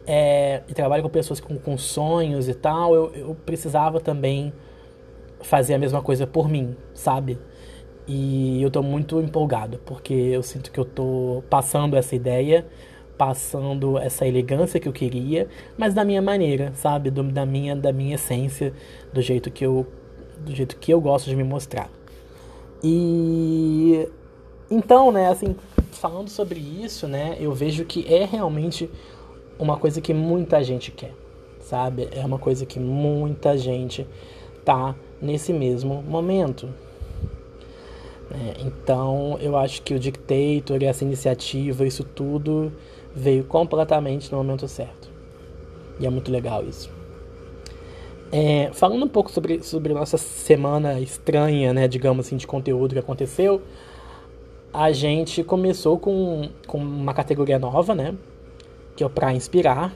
é, 0.07 0.61
e 0.67 0.73
trabalho 0.73 1.03
com 1.03 1.09
pessoas 1.09 1.39
com, 1.39 1.57
com 1.57 1.77
sonhos 1.77 2.47
e 2.47 2.53
tal, 2.53 2.93
eu, 2.93 3.11
eu 3.15 3.35
precisava 3.45 3.99
também 3.99 4.53
fazer 5.41 5.73
a 5.73 5.79
mesma 5.79 6.01
coisa 6.01 6.27
por 6.27 6.47
mim, 6.47 6.75
sabe? 6.93 7.37
E 8.07 8.61
eu 8.61 8.69
tô 8.69 8.83
muito 8.83 9.19
empolgado, 9.19 9.79
porque 9.85 10.13
eu 10.13 10.43
sinto 10.43 10.71
que 10.71 10.79
eu 10.79 10.85
tô 10.85 11.43
passando 11.49 11.95
essa 11.95 12.15
ideia 12.15 12.65
passando 13.17 13.97
essa 13.97 14.27
elegância 14.27 14.79
que 14.79 14.87
eu 14.87 14.93
queria, 14.93 15.47
mas 15.77 15.93
da 15.93 16.03
minha 16.03 16.21
maneira, 16.21 16.73
sabe? 16.75 17.09
Do, 17.09 17.23
da 17.23 17.45
minha 17.45 17.75
da 17.75 17.91
minha 17.91 18.15
essência, 18.15 18.73
do 19.13 19.21
jeito 19.21 19.49
que 19.51 19.65
eu 19.65 19.87
do 20.37 20.53
jeito 20.53 20.75
que 20.77 20.91
eu 20.91 20.99
gosto 20.99 21.29
de 21.29 21.35
me 21.35 21.43
mostrar. 21.43 21.89
E 22.83 24.07
então, 24.69 25.11
né, 25.11 25.29
assim, 25.29 25.55
falando 25.91 26.29
sobre 26.29 26.59
isso, 26.59 27.07
né, 27.07 27.37
eu 27.39 27.53
vejo 27.53 27.85
que 27.85 28.05
é 28.13 28.25
realmente 28.25 28.89
uma 29.57 29.77
coisa 29.77 30.01
que 30.01 30.13
muita 30.13 30.63
gente 30.63 30.91
quer, 30.91 31.13
sabe? 31.61 32.09
É 32.11 32.25
uma 32.25 32.39
coisa 32.39 32.65
que 32.65 32.79
muita 32.79 33.57
gente 33.57 34.05
tá 34.65 34.95
nesse 35.21 35.53
mesmo 35.53 36.01
momento. 36.01 36.69
É, 38.31 38.65
então, 38.65 39.37
eu 39.39 39.55
acho 39.55 39.81
que 39.83 39.93
o 39.93 39.99
Dictator 39.99 40.83
essa 40.83 41.03
iniciativa, 41.03 41.85
isso 41.85 42.03
tudo 42.03 42.71
veio 43.15 43.45
completamente 43.45 44.31
no 44.31 44.37
momento 44.37 44.67
certo. 44.67 45.09
E 45.99 46.05
é 46.05 46.09
muito 46.09 46.29
legal 46.29 46.63
isso. 46.63 46.89
É, 48.31 48.69
falando 48.73 49.05
um 49.05 49.07
pouco 49.07 49.31
sobre, 49.31 49.63
sobre 49.63 49.93
nossa 49.93 50.17
semana 50.17 50.99
estranha, 50.99 51.73
né, 51.73 51.87
digamos 51.87 52.25
assim, 52.25 52.35
de 52.35 52.45
conteúdo 52.45 52.93
que 52.93 52.99
aconteceu, 52.99 53.61
a 54.73 54.91
gente 54.91 55.41
começou 55.43 55.97
com, 55.97 56.49
com 56.67 56.77
uma 56.77 57.13
categoria 57.13 57.57
nova, 57.57 57.95
né, 57.95 58.13
que 58.95 59.03
é 59.03 59.07
o 59.07 59.09
Pra 59.09 59.33
Inspirar. 59.33 59.93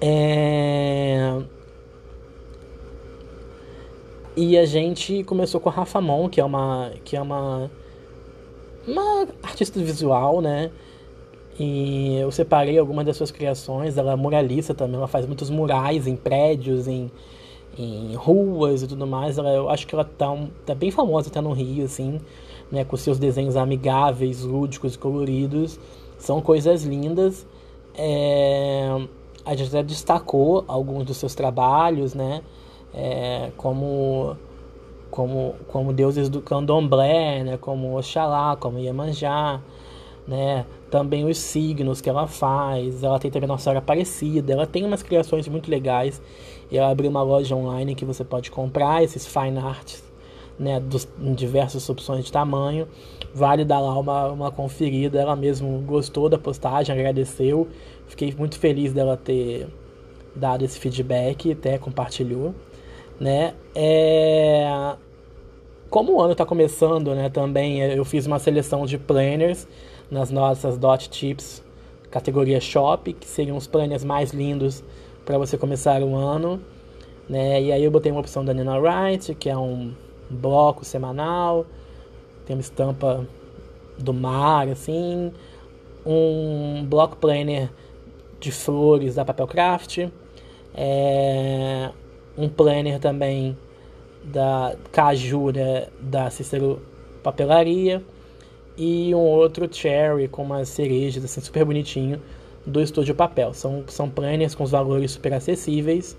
É... 0.00 1.36
E 4.36 4.56
a 4.56 4.64
gente 4.64 5.24
começou 5.24 5.60
com 5.60 5.68
a 5.68 5.72
Rafa 5.72 6.00
Mon, 6.00 6.28
que 6.28 6.40
é 6.40 6.44
uma, 6.44 6.92
que 7.04 7.16
é 7.16 7.20
uma, 7.20 7.68
uma 8.86 9.26
artista 9.42 9.80
visual, 9.80 10.40
né, 10.40 10.70
e 11.62 12.16
eu 12.16 12.30
separei 12.30 12.78
algumas 12.78 13.04
das 13.04 13.18
suas 13.18 13.30
criações. 13.30 13.98
Ela 13.98 14.12
é 14.12 14.16
muralista 14.16 14.72
também, 14.72 14.96
ela 14.96 15.06
faz 15.06 15.26
muitos 15.26 15.50
murais 15.50 16.06
em 16.06 16.16
prédios, 16.16 16.88
em, 16.88 17.10
em 17.76 18.14
ruas 18.14 18.82
e 18.82 18.86
tudo 18.86 19.06
mais. 19.06 19.36
Ela, 19.36 19.50
eu 19.50 19.68
acho 19.68 19.86
que 19.86 19.94
ela 19.94 20.04
tá, 20.04 20.30
um, 20.30 20.48
tá 20.64 20.74
bem 20.74 20.90
famosa 20.90 21.28
até 21.28 21.38
no 21.38 21.52
Rio, 21.52 21.84
assim, 21.84 22.18
né? 22.72 22.82
Com 22.82 22.96
seus 22.96 23.18
desenhos 23.18 23.56
amigáveis, 23.56 24.42
lúdicos 24.42 24.96
coloridos. 24.96 25.78
São 26.16 26.40
coisas 26.40 26.82
lindas. 26.84 27.46
É, 27.94 28.88
a 29.44 29.54
gente 29.54 29.68
até 29.68 29.82
destacou 29.82 30.64
alguns 30.66 31.04
dos 31.04 31.18
seus 31.18 31.34
trabalhos, 31.34 32.14
né? 32.14 32.40
É, 32.94 33.50
como 33.58 34.34
como 35.10 35.56
como 35.68 35.92
deuses 35.92 36.30
do 36.30 36.40
candomblé, 36.40 37.44
né? 37.44 37.58
Como 37.58 37.98
Oxalá, 37.98 38.56
como 38.56 38.78
Iemanjá, 38.78 39.60
né? 40.26 40.64
também 40.90 41.24
os 41.24 41.38
signos 41.38 42.00
que 42.00 42.10
ela 42.10 42.26
faz, 42.26 43.02
ela 43.02 43.18
tem 43.18 43.30
também 43.30 43.48
Nossa 43.48 43.64
Senhora 43.64 43.78
Aparecida, 43.78 44.52
ela 44.52 44.66
tem 44.66 44.84
umas 44.84 45.02
criações 45.02 45.46
muito 45.48 45.70
legais. 45.70 46.20
E 46.70 46.76
ela 46.76 46.90
abriu 46.90 47.08
uma 47.08 47.22
loja 47.22 47.54
online 47.54 47.94
que 47.94 48.04
você 48.04 48.24
pode 48.24 48.50
comprar 48.50 49.02
esses 49.02 49.26
fine 49.26 49.58
arts, 49.58 50.02
né, 50.58 50.78
dos, 50.78 51.08
em 51.20 51.32
diversas 51.32 51.88
opções 51.88 52.24
de 52.24 52.32
tamanho. 52.32 52.86
Vale 53.32 53.64
dar 53.64 53.80
lá 53.80 53.98
uma, 53.98 54.26
uma 54.28 54.50
conferida. 54.50 55.20
Ela 55.20 55.34
mesmo 55.34 55.80
gostou 55.80 56.28
da 56.28 56.38
postagem, 56.38 56.94
agradeceu. 56.94 57.68
Fiquei 58.06 58.34
muito 58.36 58.58
feliz 58.58 58.92
dela 58.92 59.16
ter 59.16 59.68
dado 60.34 60.64
esse 60.64 60.78
feedback, 60.78 61.52
até 61.52 61.76
compartilhou, 61.78 62.54
né? 63.18 63.54
É... 63.74 64.96
Como 65.88 66.14
o 66.14 66.20
ano 66.20 66.32
está 66.32 66.46
começando, 66.46 67.12
né, 67.16 67.28
também 67.28 67.80
eu 67.80 68.04
fiz 68.04 68.24
uma 68.24 68.38
seleção 68.38 68.86
de 68.86 68.96
planners 68.96 69.66
nas 70.10 70.30
nossas 70.30 70.76
dot 70.76 71.08
tips 71.08 71.62
categoria 72.10 72.60
shop, 72.60 73.12
que 73.12 73.26
seriam 73.26 73.56
os 73.56 73.66
planners 73.66 74.04
mais 74.04 74.32
lindos 74.32 74.82
para 75.24 75.38
você 75.38 75.56
começar 75.56 76.02
o 76.02 76.16
ano, 76.16 76.60
né? 77.28 77.62
E 77.62 77.72
aí 77.72 77.84
eu 77.84 77.90
botei 77.90 78.10
uma 78.10 78.20
opção 78.20 78.44
da 78.44 78.52
Nina 78.52 78.78
Wright, 78.78 79.34
que 79.36 79.48
é 79.48 79.56
um 79.56 79.92
bloco 80.28 80.84
semanal, 80.84 81.64
tem 82.44 82.56
uma 82.56 82.60
estampa 82.60 83.26
do 83.96 84.12
mar, 84.12 84.68
assim, 84.68 85.32
um 86.04 86.84
block 86.84 87.16
planner 87.16 87.70
de 88.40 88.50
flores 88.50 89.14
da 89.14 89.24
Papelcraft, 89.24 90.08
é, 90.74 91.90
um 92.36 92.48
planner 92.48 92.98
também 92.98 93.56
da 94.24 94.74
Caju, 94.90 95.52
né, 95.52 95.88
da 96.00 96.30
Cícero 96.30 96.80
Papelaria, 97.22 98.02
e 98.80 99.14
um 99.14 99.18
outro 99.18 99.68
cherry 99.70 100.26
com 100.26 100.42
umas 100.42 100.70
cerejas 100.70 101.22
assim 101.22 101.42
super 101.42 101.66
bonitinho 101.66 102.18
do 102.66 102.80
Estúdio 102.80 103.14
Papel. 103.14 103.52
São, 103.52 103.84
são 103.88 104.08
planners 104.08 104.54
com 104.54 104.64
os 104.64 104.70
valores 104.70 105.10
super 105.10 105.34
acessíveis. 105.34 106.16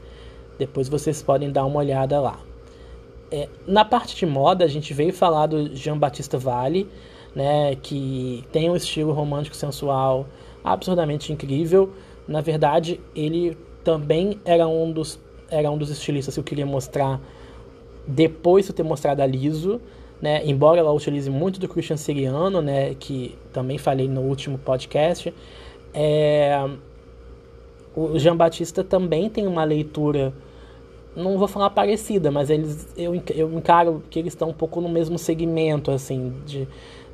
Depois 0.59 0.87
vocês 0.87 1.23
podem 1.23 1.51
dar 1.51 1.65
uma 1.65 1.79
olhada 1.79 2.21
lá. 2.21 2.39
É, 3.31 3.49
na 3.65 3.83
parte 3.83 4.15
de 4.15 4.27
moda, 4.27 4.63
a 4.63 4.67
gente 4.67 4.93
veio 4.93 5.11
falar 5.11 5.47
do 5.47 5.75
Jean 5.75 5.97
Batista 5.97 6.37
Vale, 6.37 6.87
né, 7.33 7.75
que 7.81 8.43
tem 8.51 8.69
um 8.69 8.75
estilo 8.75 9.11
romântico 9.11 9.55
sensual 9.55 10.27
absurdamente 10.63 11.33
incrível. 11.33 11.91
Na 12.27 12.41
verdade, 12.41 13.01
ele 13.15 13.57
também 13.83 14.39
era 14.45 14.67
um 14.67 14.91
dos, 14.91 15.19
era 15.49 15.71
um 15.71 15.79
dos 15.79 15.89
estilistas 15.89 16.35
que 16.35 16.39
eu 16.39 16.43
queria 16.43 16.65
mostrar 16.67 17.19
depois 18.05 18.65
de 18.65 18.71
eu 18.71 18.75
ter 18.75 18.83
mostrado 18.83 19.23
a 19.23 19.25
Liso 19.25 19.81
né? 20.21 20.45
Embora 20.45 20.79
ela 20.79 20.91
utilize 20.91 21.29
muito 21.29 21.59
do 21.59 21.67
Christian 21.67 21.97
Siriano, 21.97 22.61
né? 22.61 22.95
Que 22.95 23.35
também 23.51 23.77
falei 23.77 24.07
no 24.07 24.21
último 24.21 24.57
podcast, 24.57 25.33
é... 25.93 26.69
o 27.95 28.17
Jean 28.19 28.35
Batista 28.35 28.83
também 28.83 29.29
tem 29.29 29.47
uma 29.47 29.63
leitura, 29.63 30.33
não 31.15 31.37
vou 31.37 31.47
falar 31.47 31.69
parecida, 31.71 32.31
mas 32.31 32.49
eles 32.49 32.87
eu, 32.95 33.21
eu 33.35 33.51
encaro 33.53 34.03
que 34.09 34.19
eles 34.19 34.33
estão 34.33 34.49
um 34.49 34.53
pouco 34.53 34.79
no 34.79 34.89
mesmo 34.89 35.17
segmento, 35.17 35.91
assim, 35.91 36.33
de, 36.45 36.67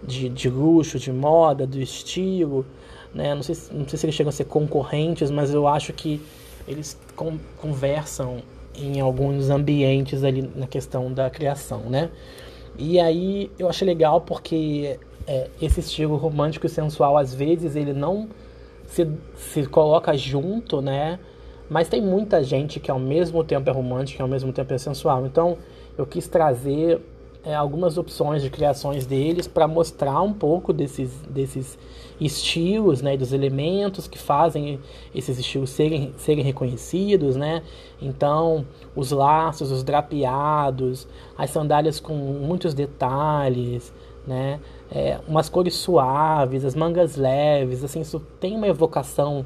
de, 0.03 0.29
de 0.29 0.49
luxo, 0.49 0.99
de 0.99 1.11
moda, 1.11 1.65
do 1.65 1.79
estilo, 1.79 2.65
né? 3.13 3.33
Não 3.33 3.41
sei, 3.41 3.55
não 3.71 3.87
sei 3.87 3.97
se 3.97 4.05
eles 4.05 4.15
chegam 4.15 4.29
a 4.29 4.33
ser 4.33 4.45
concorrentes, 4.45 5.31
mas 5.31 5.53
eu 5.53 5.67
acho 5.67 5.93
que 5.93 6.21
eles 6.67 6.99
conversam 7.55 8.41
em 8.75 8.99
alguns 8.99 9.49
ambientes 9.49 10.23
ali 10.23 10.47
na 10.55 10.67
questão 10.67 11.11
da 11.11 11.29
criação, 11.29 11.81
né? 11.89 12.11
E 12.77 12.99
aí 12.99 13.51
eu 13.57 13.67
achei 13.69 13.85
legal 13.87 14.21
porque 14.21 14.99
é, 15.25 15.49
esse 15.61 15.79
estilo 15.79 16.15
romântico 16.15 16.65
e 16.65 16.69
sensual, 16.69 17.17
às 17.17 17.33
vezes, 17.33 17.75
ele 17.75 17.93
não 17.93 18.29
se, 18.85 19.07
se 19.35 19.65
coloca 19.65 20.15
junto, 20.15 20.81
né? 20.81 21.19
Mas 21.69 21.89
tem 21.89 22.01
muita 22.01 22.43
gente 22.43 22.79
que 22.79 22.89
ao 22.89 22.99
mesmo 22.99 23.43
tempo 23.43 23.69
é 23.69 23.73
romântica 23.73 24.21
e 24.21 24.23
ao 24.23 24.27
mesmo 24.27 24.53
tempo 24.53 24.73
é 24.73 24.77
sensual. 24.77 25.25
Então 25.25 25.57
eu 25.97 26.05
quis 26.05 26.27
trazer 26.27 27.01
é, 27.47 27.55
algumas 27.55 27.97
opções 27.97 28.41
de 28.41 28.49
criações 28.49 29.05
deles 29.05 29.47
para 29.47 29.65
mostrar 29.69 30.21
um 30.21 30.33
pouco 30.33 30.73
desses, 30.73 31.21
desses 31.29 31.79
estilos, 32.19 33.01
né, 33.01 33.15
dos 33.15 33.31
elementos 33.31 34.05
que 34.05 34.17
fazem 34.17 34.81
esses 35.15 35.39
estilos 35.39 35.69
serem, 35.69 36.13
serem 36.17 36.43
reconhecidos, 36.43 37.37
né? 37.37 37.63
Então, 38.01 38.65
os 38.93 39.11
laços, 39.11 39.71
os 39.71 39.81
drapeados, 39.81 41.07
as 41.37 41.49
sandálias 41.49 42.01
com 42.01 42.13
muitos 42.15 42.73
detalhes, 42.73 43.93
né? 44.27 44.59
É, 44.91 45.17
umas 45.25 45.47
cores 45.47 45.75
suaves, 45.75 46.65
as 46.65 46.75
mangas 46.75 47.15
leves, 47.15 47.81
assim, 47.81 48.01
isso 48.01 48.19
tem 48.41 48.57
uma 48.57 48.67
evocação 48.67 49.45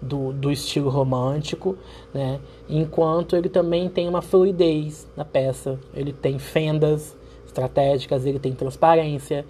do, 0.00 0.32
do 0.32 0.52
estilo 0.52 0.88
romântico, 0.88 1.76
né? 2.14 2.38
Enquanto 2.68 3.34
ele 3.34 3.48
também 3.48 3.88
tem 3.88 4.08
uma 4.08 4.22
fluidez 4.22 5.08
na 5.16 5.24
peça, 5.24 5.80
ele 5.92 6.12
tem 6.12 6.38
fendas 6.38 7.18
estratégicas, 7.50 8.24
ele 8.24 8.38
tem 8.38 8.52
transparência, 8.52 9.44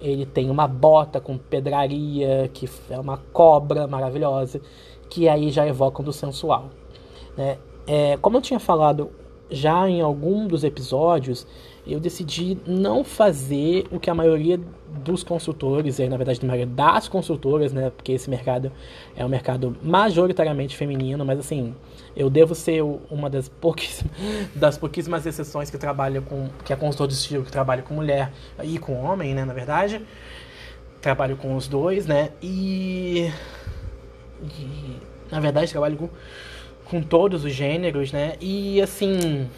ele 0.00 0.26
tem 0.26 0.50
uma 0.50 0.66
bota 0.66 1.20
com 1.20 1.38
pedraria, 1.38 2.50
que 2.52 2.68
é 2.90 2.98
uma 2.98 3.18
cobra 3.32 3.86
maravilhosa, 3.86 4.60
que 5.08 5.28
aí 5.28 5.50
já 5.50 5.66
evocam 5.66 6.04
do 6.04 6.12
sensual. 6.12 6.70
Né? 7.36 7.58
É, 7.86 8.16
como 8.16 8.38
eu 8.38 8.42
tinha 8.42 8.58
falado 8.58 9.10
já 9.50 9.88
em 9.88 10.00
algum 10.00 10.46
dos 10.46 10.64
episódios, 10.64 11.46
eu 11.86 12.00
decidi 12.00 12.56
não 12.66 13.04
fazer 13.04 13.86
o 13.90 14.00
que 14.00 14.08
a 14.08 14.14
maioria 14.14 14.58
dos 15.02 15.22
consultores, 15.22 15.98
na 15.98 16.16
verdade 16.16 16.40
a 16.42 16.46
maioria 16.46 16.66
das 16.66 17.08
consultoras, 17.08 17.72
né, 17.72 17.90
porque 17.90 18.12
esse 18.12 18.30
mercado 18.30 18.72
é 19.14 19.24
um 19.24 19.28
mercado 19.28 19.76
majoritariamente 19.82 20.76
feminino, 20.76 21.24
mas 21.24 21.38
assim, 21.38 21.74
eu 22.16 22.30
devo 22.30 22.54
ser 22.54 22.82
uma 23.10 23.28
das 23.28 23.48
pouquíssimas, 23.48 24.12
das 24.54 24.78
pouquíssimas 24.78 25.26
exceções 25.26 25.70
que 25.70 25.76
trabalha 25.76 26.22
com, 26.22 26.48
que 26.64 26.72
é 26.72 26.76
consultor 26.76 27.08
de 27.08 27.14
estilo, 27.14 27.44
que 27.44 27.52
trabalha 27.52 27.82
com 27.82 27.92
mulher 27.92 28.32
e 28.62 28.78
com 28.78 28.94
homem, 28.94 29.34
né, 29.34 29.44
na 29.44 29.52
verdade. 29.52 30.00
Trabalho 31.02 31.36
com 31.36 31.54
os 31.54 31.68
dois, 31.68 32.06
né, 32.06 32.30
e, 32.42 33.30
e 34.42 34.96
na 35.30 35.38
verdade 35.38 35.70
trabalho 35.70 35.96
com, 35.98 36.08
com 36.88 37.02
todos 37.02 37.44
os 37.44 37.52
gêneros, 37.52 38.12
né, 38.12 38.34
e 38.40 38.80
assim, 38.80 39.48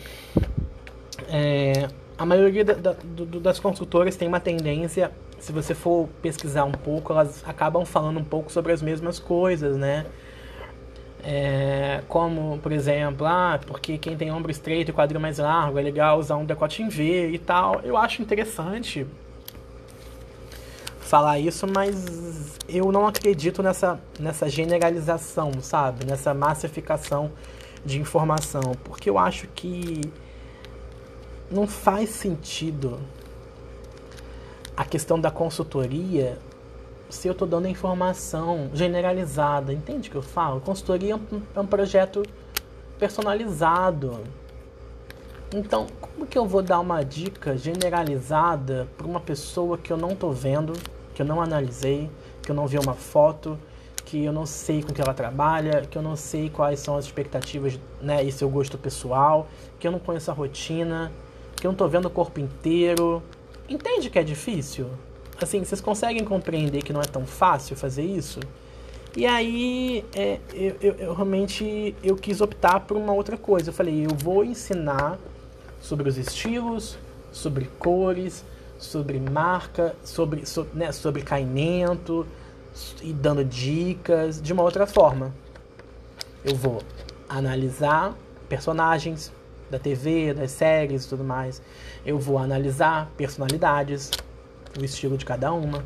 é, 1.28 1.88
a 2.16 2.24
maioria 2.24 2.64
da, 2.64 2.74
da, 2.74 2.92
do, 2.92 3.40
das 3.40 3.58
consultoras 3.58 4.16
tem 4.16 4.28
uma 4.28 4.40
tendência 4.40 5.10
se 5.38 5.52
você 5.52 5.74
for 5.74 6.08
pesquisar 6.22 6.64
um 6.64 6.72
pouco, 6.72 7.12
elas 7.12 7.44
acabam 7.46 7.84
falando 7.84 8.18
um 8.18 8.24
pouco 8.24 8.50
sobre 8.50 8.72
as 8.72 8.82
mesmas 8.82 9.18
coisas, 9.18 9.76
né? 9.76 10.06
É, 11.22 12.02
como, 12.08 12.58
por 12.58 12.72
exemplo, 12.72 13.26
ah, 13.26 13.58
porque 13.66 13.98
quem 13.98 14.16
tem 14.16 14.30
ombro 14.30 14.50
estreito 14.50 14.90
e 14.90 14.94
quadril 14.94 15.20
mais 15.20 15.38
largo 15.38 15.78
é 15.78 15.82
legal 15.82 16.18
usar 16.18 16.36
um 16.36 16.44
decote 16.44 16.82
em 16.82 16.88
V 16.88 17.30
e 17.30 17.38
tal. 17.38 17.80
Eu 17.82 17.96
acho 17.96 18.22
interessante 18.22 19.06
falar 21.06 21.38
isso, 21.38 21.66
mas 21.66 22.58
eu 22.68 22.90
não 22.90 23.06
acredito 23.06 23.62
nessa, 23.62 23.98
nessa 24.18 24.48
generalização, 24.48 25.52
sabe? 25.60 26.04
Nessa 26.04 26.34
massificação 26.34 27.30
de 27.84 28.00
informação, 28.00 28.72
porque 28.84 29.08
eu 29.08 29.16
acho 29.16 29.46
que 29.48 30.00
não 31.50 31.66
faz 31.66 32.10
sentido 32.10 32.98
a 34.76 34.84
questão 34.84 35.18
da 35.18 35.30
consultoria 35.30 36.38
se 37.08 37.28
eu 37.28 37.32
estou 37.32 37.46
dando 37.46 37.68
informação 37.68 38.68
generalizada. 38.74 39.72
Entende 39.72 40.08
o 40.08 40.10
que 40.10 40.16
eu 40.16 40.22
falo? 40.22 40.60
Consultoria 40.60 41.12
é 41.12 41.16
um, 41.16 41.42
é 41.54 41.60
um 41.60 41.66
projeto 41.66 42.22
personalizado. 42.98 44.20
Então, 45.54 45.86
como 46.00 46.26
que 46.26 46.36
eu 46.36 46.44
vou 46.44 46.62
dar 46.62 46.80
uma 46.80 47.04
dica 47.04 47.56
generalizada 47.56 48.88
para 48.98 49.06
uma 49.06 49.20
pessoa 49.20 49.78
que 49.78 49.92
eu 49.92 49.96
não 49.96 50.10
estou 50.10 50.32
vendo, 50.32 50.72
que 51.16 51.22
eu 51.22 51.26
não 51.26 51.40
analisei, 51.40 52.10
que 52.42 52.50
eu 52.50 52.54
não 52.54 52.66
vi 52.66 52.78
uma 52.78 52.92
foto, 52.92 53.58
que 54.04 54.22
eu 54.22 54.34
não 54.34 54.44
sei 54.44 54.82
com 54.82 54.92
que 54.92 55.00
ela 55.00 55.14
trabalha, 55.14 55.80
que 55.90 55.96
eu 55.96 56.02
não 56.02 56.14
sei 56.14 56.50
quais 56.50 56.78
são 56.78 56.94
as 56.94 57.06
expectativas 57.06 57.80
né, 58.02 58.22
e 58.22 58.30
seu 58.30 58.50
gosto 58.50 58.76
pessoal, 58.76 59.48
que 59.80 59.88
eu 59.88 59.90
não 59.90 59.98
conheço 59.98 60.30
a 60.30 60.34
rotina, 60.34 61.10
que 61.56 61.66
eu 61.66 61.70
não 61.70 61.72
estou 61.74 61.88
vendo 61.88 62.04
o 62.04 62.10
corpo 62.10 62.38
inteiro. 62.38 63.22
Entende 63.66 64.10
que 64.10 64.18
é 64.18 64.22
difícil? 64.22 64.90
Assim, 65.40 65.64
vocês 65.64 65.80
conseguem 65.80 66.22
compreender 66.22 66.82
que 66.82 66.92
não 66.92 67.00
é 67.00 67.06
tão 67.06 67.24
fácil 67.24 67.74
fazer 67.76 68.04
isso? 68.04 68.38
E 69.16 69.24
aí, 69.24 70.04
é, 70.14 70.38
eu, 70.52 70.76
eu, 70.82 70.94
eu, 70.96 71.14
realmente 71.14 71.94
eu 72.04 72.14
quis 72.14 72.42
optar 72.42 72.80
por 72.80 72.94
uma 72.98 73.14
outra 73.14 73.38
coisa. 73.38 73.70
Eu 73.70 73.74
falei, 73.74 74.04
eu 74.04 74.14
vou 74.14 74.44
ensinar 74.44 75.18
sobre 75.80 76.10
os 76.10 76.18
estilos, 76.18 76.98
sobre 77.32 77.70
cores, 77.78 78.44
sobre 78.78 79.18
marca, 79.18 79.94
sobre, 80.04 80.46
so, 80.46 80.66
né, 80.74 80.92
sobre 80.92 81.22
caimento 81.22 82.26
e 83.02 83.12
dando 83.12 83.44
dicas 83.44 84.40
de 84.40 84.52
uma 84.52 84.62
outra 84.62 84.86
forma. 84.86 85.32
Eu 86.44 86.54
vou 86.54 86.82
analisar 87.28 88.14
personagens 88.48 89.32
da 89.70 89.78
TV, 89.78 90.32
das 90.32 90.52
séries 90.52 91.04
e 91.04 91.08
tudo 91.08 91.24
mais. 91.24 91.60
Eu 92.04 92.18
vou 92.18 92.38
analisar 92.38 93.10
personalidades, 93.16 94.10
o 94.78 94.84
estilo 94.84 95.16
de 95.16 95.24
cada 95.24 95.52
uma, 95.52 95.82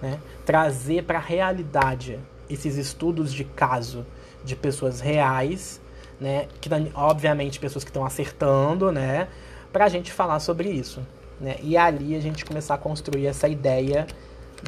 né? 0.00 0.18
trazer 0.44 1.04
para 1.04 1.18
a 1.18 1.22
realidade 1.22 2.20
esses 2.48 2.76
estudos 2.76 3.32
de 3.32 3.44
caso 3.44 4.06
de 4.44 4.54
pessoas 4.54 5.00
reais, 5.00 5.80
né? 6.20 6.46
que 6.60 6.70
obviamente 6.94 7.58
pessoas 7.58 7.82
que 7.82 7.90
estão 7.90 8.04
acertando, 8.04 8.92
né? 8.92 9.28
para 9.72 9.86
a 9.86 9.88
gente 9.88 10.12
falar 10.12 10.38
sobre 10.40 10.70
isso. 10.70 11.02
Né? 11.40 11.56
E 11.62 11.76
ali 11.76 12.16
a 12.16 12.20
gente 12.20 12.44
começar 12.44 12.74
a 12.74 12.78
construir 12.78 13.26
essa 13.26 13.48
ideia 13.48 14.06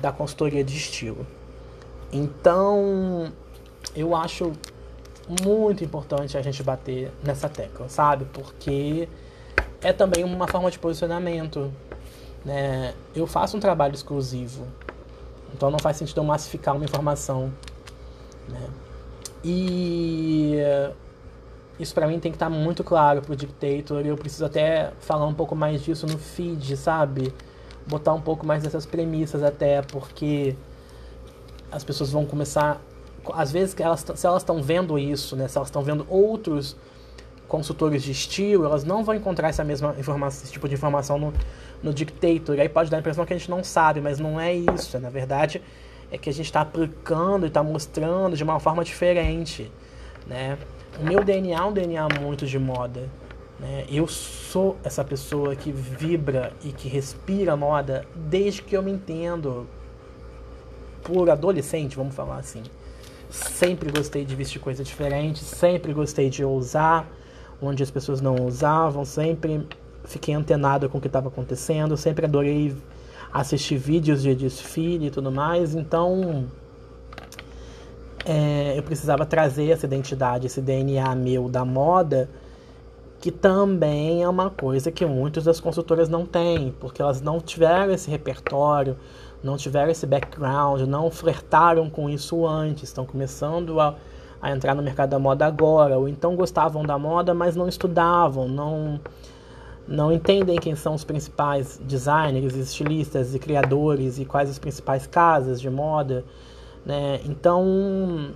da 0.01 0.13
consultoria 0.13 0.63
de 0.63 0.77
estilo. 0.77 1.27
Então, 2.13 3.33
eu 3.95 4.15
acho 4.15 4.53
muito 5.43 5.85
importante 5.85 6.37
a 6.37 6.43
gente 6.43 6.63
bater 6.63 7.13
nessa 7.23 7.49
tecla, 7.49 7.89
sabe? 7.89 8.25
Porque 8.33 9.09
é 9.83 9.93
também 9.93 10.25
uma 10.25 10.47
forma 10.47 10.71
de 10.71 10.79
posicionamento, 10.79 11.73
né? 12.45 12.95
Eu 13.15 13.27
faço 13.27 13.57
um 13.57 13.61
trabalho 13.61 13.95
exclusivo, 13.95 14.67
então 15.55 15.71
não 15.71 15.79
faz 15.79 15.97
sentido 15.97 16.19
eu 16.19 16.25
massificar 16.25 16.75
uma 16.75 16.85
informação. 16.85 17.53
Né? 18.49 18.71
E 19.45 20.57
isso 21.79 21.95
para 21.95 22.07
mim 22.07 22.19
tem 22.19 22.33
que 22.33 22.37
estar 22.37 22.51
tá 22.51 22.51
muito 22.51 22.83
claro 22.83 23.23
pro 23.23 23.37
Dictator. 23.37 24.05
Eu 24.05 24.17
preciso 24.17 24.45
até 24.45 24.93
falar 25.01 25.27
um 25.27 25.35
pouco 25.35 25.55
mais 25.55 25.83
disso 25.83 26.07
no 26.07 26.19
feed, 26.19 26.77
sabe? 26.77 27.33
Botar 27.87 28.13
um 28.13 28.21
pouco 28.21 28.45
mais 28.45 28.63
dessas 28.63 28.85
premissas 28.85 29.43
até, 29.43 29.83
porque 29.83 30.57
as 31.71 31.85
pessoas 31.85 32.11
vão 32.11 32.27
começar. 32.27 32.81
Às 33.33 33.53
vezes, 33.53 33.77
elas, 33.79 34.05
se 34.15 34.27
elas 34.27 34.43
estão 34.43 34.63
vendo 34.63 34.99
isso, 34.99 35.37
né? 35.37 35.47
Se 35.47 35.57
elas 35.57 35.69
estão 35.69 35.83
vendo 35.83 36.05
outros 36.09 36.77
consultores 37.47 38.03
de 38.03 38.11
estilo, 38.11 38.65
elas 38.65 38.85
não 38.85 39.05
vão 39.05 39.15
encontrar 39.15 39.49
essa 39.49 39.65
mesma 39.65 39.95
informação, 39.99 40.43
esse 40.43 40.53
tipo 40.53 40.69
de 40.69 40.75
informação 40.75 41.19
no, 41.19 41.33
no 41.83 41.95
Dictator. 41.95 42.57
E 42.57 42.61
aí 42.61 42.69
pode 42.69 42.91
dar 42.91 42.97
a 42.97 43.01
impressão 43.01 43.25
que 43.25 43.33
a 43.33 43.39
gente 43.39 43.51
não 43.51 43.63
sabe, 43.63 44.01
mas 44.01 44.19
não 44.19 44.41
é 44.41 44.53
isso. 44.53 44.99
Na 44.99 45.11
verdade, 45.11 45.63
é 46.11 46.19
que 46.19 46.29
a 46.29 46.33
gente 46.33 46.47
está 46.47 46.61
aplicando 46.61 47.47
e 47.47 47.49
está 47.49 47.63
mostrando 47.63 48.37
de 48.37 48.43
uma 48.43 48.59
forma 48.59 48.83
diferente, 48.83 49.71
né? 50.27 50.59
O 51.01 51.05
meu 51.05 51.23
DNA 51.23 51.59
é 51.59 51.63
um 51.63 51.73
DNA 51.73 52.09
muito 52.21 52.47
de 52.47 52.59
moda. 52.59 53.09
Né? 53.59 53.85
Eu 53.91 54.07
sou 54.07 54.77
essa 54.85 55.05
pessoa 55.05 55.55
que 55.57 55.73
vibra 55.73 56.53
e 56.63 56.73
que 56.73 56.89
respira 56.89 57.57
moda 57.57 58.07
desde 58.15 58.63
que 58.63 58.77
eu 58.77 58.83
me 58.83 58.93
entendo 58.93 59.67
por 61.03 61.29
adolescente, 61.31 61.97
vamos 61.97 62.15
falar 62.15 62.39
assim. 62.39 62.63
Sempre 63.31 63.91
gostei 63.91 64.25
de 64.25 64.35
vestir 64.35 64.61
coisas 64.61 64.87
diferentes, 64.87 65.43
sempre 65.43 65.93
gostei 65.93 66.31
de 66.31 66.45
ousar, 66.45 67.07
onde 67.61 67.83
as 67.83 67.91
pessoas 67.91 68.21
não 68.21 68.37
usavam, 68.47 69.05
sempre 69.05 69.67
fiquei 70.05 70.35
antenado 70.35 70.89
com 70.89 70.99
o 70.99 71.01
que 71.01 71.07
estava 71.07 71.29
acontecendo, 71.29 71.97
sempre 71.97 72.25
adorei 72.25 72.75
assistir 73.33 73.77
vídeos 73.77 74.23
de 74.23 74.35
desfile 74.35 75.09
e 75.09 75.11
tudo 75.11 75.31
mais, 75.31 75.75
então 75.75 76.47
é, 78.29 78.79
eu 78.79 78.83
precisava 78.83 79.27
trazer 79.27 79.71
essa 79.71 79.87
identidade, 79.87 80.47
esse 80.47 80.61
DNA 80.61 81.15
meu 81.15 81.49
da 81.49 81.65
moda, 81.65 82.29
que 83.21 83.33
também 83.33 84.23
é 84.23 84.29
uma 84.29 84.51
coisa 84.51 84.93
que 84.93 85.05
muitas 85.05 85.45
das 85.45 85.59
consultoras 85.59 86.09
não 86.09 86.25
têm, 86.25 86.73
porque 86.79 87.03
elas 87.03 87.21
não 87.21 87.41
tiveram 87.41 87.93
esse 87.93 88.11
repertório, 88.11 88.97
não 89.43 89.57
tiveram 89.57 89.91
esse 89.91 90.07
background, 90.07 90.83
não 90.83 91.11
flertaram 91.11 91.91
com 91.91 92.09
isso 92.09 92.47
antes, 92.47 92.85
estão 92.85 93.05
começando 93.05 93.81
a 93.81 93.97
a 94.41 94.51
entrar 94.51 94.75
no 94.75 94.83
mercado 94.83 95.11
da 95.11 95.19
moda 95.19 95.47
agora, 95.47 95.99
ou 95.99 96.09
então 96.09 96.37
gostavam 96.37 96.85
da 96.85 96.99
moda, 96.99 97.35
mas 97.35 97.57
não 97.57 97.69
estudavam, 97.69 98.49
não 98.49 99.01
não 99.87 100.13
entendem 100.13 100.59
quem 100.59 100.77
são 100.77 100.95
os 100.95 101.03
principais 101.03 101.81
designers, 101.83 102.55
estilistas 102.55 103.35
e 103.35 103.39
criadores 103.39 104.19
e 104.19 104.27
quais 104.27 104.51
as 104.51 104.59
principais 104.59 105.07
casas 105.07 105.59
de 105.59 105.71
moda, 105.71 106.27
né? 106.85 107.21
Então 107.25 108.35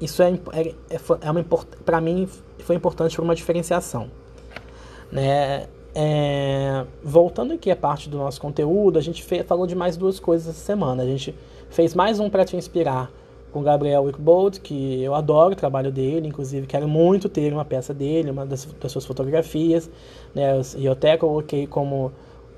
isso 0.00 0.22
é, 0.22 0.32
é, 0.52 0.68
é, 0.90 1.00
é 1.20 1.30
uma 1.30 1.44
para 1.84 2.00
mim 2.00 2.28
foi 2.60 2.76
importante 2.76 3.16
por 3.16 3.22
uma 3.22 3.34
diferenciação, 3.34 4.10
né? 5.10 5.66
É, 5.92 6.84
voltando 7.02 7.52
aqui 7.52 7.68
a 7.68 7.74
parte 7.74 8.08
do 8.08 8.16
nosso 8.16 8.40
conteúdo, 8.40 8.96
a 8.96 9.02
gente 9.02 9.24
fez, 9.24 9.44
falou 9.44 9.66
de 9.66 9.74
mais 9.74 9.96
duas 9.96 10.20
coisas 10.20 10.48
essa 10.48 10.64
semana. 10.64 11.02
A 11.02 11.06
gente 11.06 11.34
fez 11.68 11.94
mais 11.94 12.20
um 12.20 12.30
para 12.30 12.44
te 12.44 12.56
inspirar, 12.56 13.10
com 13.52 13.62
Gabriel 13.62 14.04
Wickbold, 14.04 14.60
que 14.60 15.02
eu 15.02 15.14
adoro 15.14 15.52
o 15.52 15.56
trabalho 15.56 15.90
dele, 15.90 16.28
inclusive 16.28 16.66
quero 16.66 16.88
muito 16.88 17.28
ter 17.28 17.52
uma 17.52 17.64
peça 17.64 17.92
dele, 17.92 18.30
uma 18.30 18.46
das, 18.46 18.64
das 18.80 18.92
suas 18.92 19.04
fotografias, 19.04 19.90
né, 20.34 20.60
e 20.76 20.86
eu 20.86 20.92
até 20.92 21.16
coloquei 21.16 21.66
como, 21.66 22.12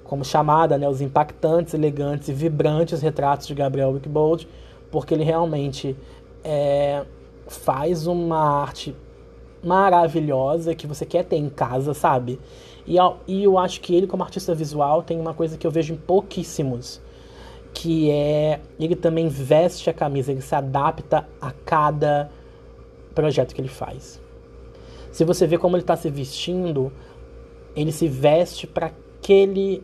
como 0.05 0.25
chamada 0.25 0.77
né, 0.77 0.88
os 0.88 1.01
impactantes, 1.01 1.75
elegantes 1.75 2.29
e 2.29 2.33
vibrantes 2.33 3.01
retratos 3.01 3.47
de 3.47 3.55
Gabriel 3.55 3.91
Wickbold, 3.91 4.47
porque 4.92 5.14
ele 5.14 5.24
realmente 5.24 5.96
é, 6.44 7.05
faz 7.48 8.07
uma 8.07 8.62
arte 8.62 8.94
maravilhosa 9.64 10.74
que 10.74 10.87
você 10.87 11.07
quer 11.07 11.24
ter 11.24 11.37
em 11.37 11.48
casa, 11.48 11.94
sabe? 11.94 12.38
E, 12.87 12.96
e 13.26 13.44
eu 13.44 13.59
acho 13.59 13.81
que 13.81 13.94
ele, 13.94 14.07
como 14.07 14.22
artista 14.22 14.55
visual, 14.55 15.02
tem 15.02 15.18
uma 15.18 15.33
coisa 15.33 15.57
que 15.57 15.66
eu 15.66 15.70
vejo 15.70 15.94
em 15.94 15.96
pouquíssimos, 15.96 17.00
que 17.72 18.11
é 18.11 18.61
ele 18.78 18.94
também 18.94 19.28
veste 19.28 19.88
a 19.88 19.94
camisa, 19.94 20.31
ele 20.31 20.42
se 20.42 20.55
adapta 20.55 21.26
a 21.40 21.50
cada 21.50 22.31
projeto 23.14 23.55
que 23.55 23.61
ele 23.61 23.68
faz. 23.68 24.20
Se 25.11 25.24
você 25.24 25.46
vê 25.46 25.57
como 25.57 25.76
ele 25.76 25.83
está 25.83 25.96
se 25.96 26.11
vestindo, 26.11 26.92
ele 27.74 27.92
se 27.92 28.09
veste 28.09 28.66
para 28.66 28.87
aquele 28.87 29.83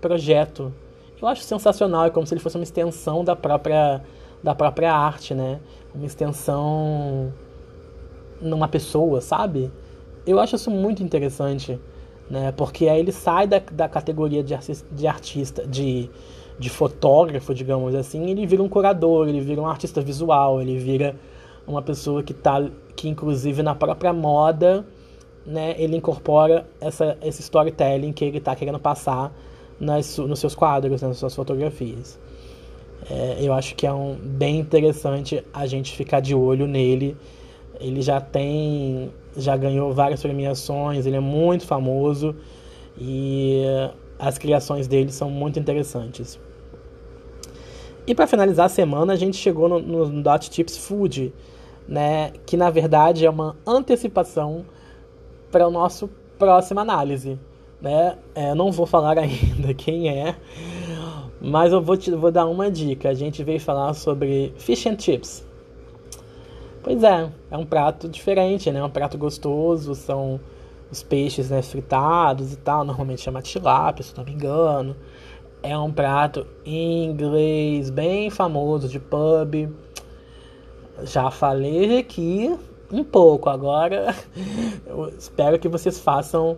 projeto. 0.00 0.72
Eu 1.20 1.28
acho 1.28 1.42
sensacional, 1.42 2.06
é 2.06 2.10
como 2.10 2.26
se 2.26 2.32
ele 2.34 2.40
fosse 2.40 2.56
uma 2.56 2.62
extensão 2.62 3.24
da 3.24 3.34
própria 3.34 4.02
da 4.46 4.54
própria 4.54 4.94
arte, 4.94 5.34
né? 5.34 5.58
Uma 5.92 6.06
extensão 6.06 7.32
numa 8.40 8.68
pessoa, 8.68 9.20
sabe? 9.20 9.72
Eu 10.24 10.38
acho 10.38 10.54
isso 10.54 10.70
muito 10.70 11.02
interessante, 11.02 11.80
né? 12.30 12.52
Porque 12.52 12.88
aí 12.88 13.00
ele 13.00 13.10
sai 13.10 13.48
da, 13.48 13.60
da 13.72 13.88
categoria 13.88 14.44
de, 14.44 14.54
artista, 14.54 14.86
de 14.94 15.06
artista, 15.08 15.66
de 15.66 16.08
de 16.58 16.70
fotógrafo, 16.70 17.52
digamos 17.52 17.94
assim, 17.94 18.30
ele 18.30 18.46
vira 18.46 18.62
um 18.62 18.68
curador, 18.68 19.28
ele 19.28 19.42
vira 19.42 19.60
um 19.60 19.66
artista 19.66 20.00
visual, 20.00 20.58
ele 20.58 20.78
vira 20.78 21.14
uma 21.66 21.82
pessoa 21.82 22.22
que 22.22 22.32
tá 22.32 22.66
que 22.94 23.10
inclusive 23.10 23.62
na 23.62 23.74
própria 23.74 24.10
moda, 24.10 24.82
né, 25.44 25.74
ele 25.76 25.98
incorpora 25.98 26.66
essa 26.80 27.18
esse 27.20 27.42
storytelling 27.42 28.10
que 28.10 28.24
ele 28.24 28.38
está 28.38 28.56
querendo 28.56 28.78
passar 28.78 29.34
nas, 29.78 30.16
nos 30.16 30.38
seus 30.38 30.54
quadros, 30.54 31.02
nas 31.02 31.18
suas 31.18 31.34
fotografias. 31.34 32.18
É, 33.10 33.36
eu 33.40 33.52
acho 33.52 33.74
que 33.74 33.86
é 33.86 33.92
um, 33.92 34.16
bem 34.16 34.58
interessante 34.58 35.44
a 35.52 35.66
gente 35.66 35.96
ficar 35.96 36.20
de 36.20 36.34
olho 36.34 36.66
nele. 36.66 37.16
Ele 37.78 38.00
já 38.00 38.20
tem, 38.20 39.12
já 39.36 39.56
ganhou 39.56 39.92
várias 39.92 40.22
premiações, 40.22 41.06
ele 41.06 41.16
é 41.16 41.20
muito 41.20 41.66
famoso 41.66 42.34
e 42.98 43.62
as 44.18 44.38
criações 44.38 44.86
dele 44.86 45.12
são 45.12 45.30
muito 45.30 45.58
interessantes. 45.58 46.38
E 48.06 48.14
para 48.14 48.26
finalizar 48.26 48.66
a 48.66 48.68
semana, 48.68 49.12
a 49.12 49.16
gente 49.16 49.36
chegou 49.36 49.68
no, 49.68 49.80
no 49.80 50.22
Dot 50.22 50.48
Tips 50.48 50.78
Food, 50.78 51.34
né, 51.88 52.32
que 52.46 52.56
na 52.56 52.70
verdade 52.70 53.26
é 53.26 53.30
uma 53.30 53.56
antecipação 53.66 54.64
para 55.50 55.66
o 55.66 55.70
nosso 55.70 56.08
próxima 56.38 56.82
análise, 56.82 57.38
né? 57.80 58.16
É, 58.34 58.54
não 58.54 58.70
vou 58.70 58.86
falar 58.86 59.18
ainda 59.18 59.74
quem 59.74 60.08
é, 60.08 60.36
mas 61.40 61.72
eu 61.72 61.80
vou 61.80 61.96
te 61.96 62.10
vou 62.10 62.30
dar 62.30 62.46
uma 62.46 62.70
dica. 62.70 63.08
A 63.08 63.14
gente 63.14 63.42
veio 63.44 63.60
falar 63.60 63.94
sobre 63.94 64.52
fish 64.56 64.86
and 64.86 64.98
chips. 64.98 65.44
Pois 66.82 67.02
é, 67.02 67.30
é 67.50 67.56
um 67.56 67.66
prato 67.66 68.08
diferente, 68.08 68.70
né? 68.70 68.82
Um 68.82 68.90
prato 68.90 69.18
gostoso, 69.18 69.94
são 69.94 70.40
os 70.90 71.02
peixes 71.02 71.50
né, 71.50 71.60
fritados 71.62 72.52
e 72.52 72.56
tal, 72.56 72.84
normalmente 72.84 73.22
chama 73.22 73.42
tilápia, 73.42 74.04
se 74.04 74.16
não 74.16 74.24
me 74.24 74.32
engano. 74.32 74.96
É 75.62 75.76
um 75.76 75.90
prato 75.90 76.46
inglês 76.64 77.90
bem 77.90 78.30
famoso 78.30 78.88
de 78.88 79.00
pub. 79.00 79.68
Já 81.02 81.30
falei 81.30 81.98
aqui 81.98 82.56
um 82.92 83.02
pouco, 83.02 83.50
agora 83.50 84.14
eu 84.86 85.08
espero 85.08 85.58
que 85.58 85.68
vocês 85.68 85.98
façam 85.98 86.56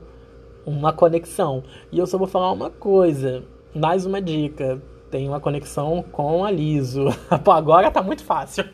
uma 0.67 0.93
conexão. 0.93 1.65
E 1.91 1.99
eu 1.99 2.07
só 2.07 2.19
vou 2.19 2.27
falar 2.27 2.53
uma 2.53 2.69
coisa, 2.69 3.43
mais 3.75 4.07
uma 4.07 4.21
dica. 4.21 4.81
Tem 5.11 5.29
uma 5.29 5.41
conexão 5.41 6.05
com 6.13 6.45
a 6.45 6.51
Liso. 6.51 7.07
Pô, 7.43 7.53
agora 7.53 7.91
tá 7.91 8.03
muito 8.03 8.25
fácil. 8.25 8.65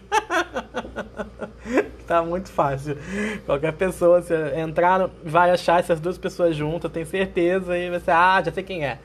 tá 2.07 2.23
muito 2.23 2.49
fácil. 2.51 2.97
Qualquer 3.47 3.73
pessoa, 3.73 4.21
se 4.21 4.35
entrar, 4.59 5.09
vai 5.25 5.51
achar 5.51 5.81
essas 5.81 6.01
duas 6.01 6.19
pessoas 6.19 6.57
juntas, 6.57 6.91
tenho 6.91 7.07
certeza, 7.07 7.77
e 7.79 7.91
você, 7.91 8.11
ah, 8.11 8.43
já 8.45 8.51
sei 8.51 8.63
quem 8.63 8.85
é. 8.85 8.99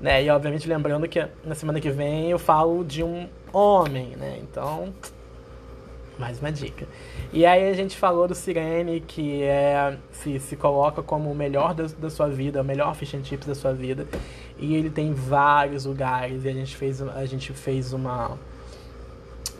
Né? 0.00 0.24
E 0.24 0.30
obviamente 0.30 0.68
lembrando 0.68 1.08
que 1.08 1.24
na 1.44 1.54
semana 1.54 1.80
que 1.80 1.90
vem 1.90 2.30
eu 2.30 2.38
falo 2.38 2.84
de 2.84 3.02
um 3.02 3.28
homem, 3.52 4.16
né? 4.16 4.38
Então, 4.42 4.92
mais 6.18 6.40
uma 6.40 6.50
dica. 6.50 6.86
E 7.32 7.44
aí 7.44 7.68
a 7.68 7.72
gente 7.72 7.96
falou 7.96 8.26
do 8.26 8.34
Sirene, 8.34 9.00
que 9.00 9.42
é, 9.42 9.96
se, 10.12 10.38
se 10.40 10.56
coloca 10.56 11.02
como 11.02 11.30
o 11.30 11.34
melhor 11.34 11.74
da, 11.74 11.84
da 11.98 12.10
sua 12.10 12.28
vida, 12.28 12.60
o 12.60 12.64
melhor 12.64 12.94
fish 12.94 13.14
and 13.14 13.24
chips 13.24 13.46
da 13.46 13.54
sua 13.54 13.72
vida. 13.72 14.06
E 14.58 14.74
ele 14.74 14.90
tem 14.90 15.12
vários 15.12 15.84
lugares, 15.84 16.44
e 16.44 16.48
a 16.48 16.52
gente 16.52 16.76
fez, 16.76 17.02
a 17.02 17.26
gente 17.26 17.52
fez 17.52 17.92
uma 17.92 18.38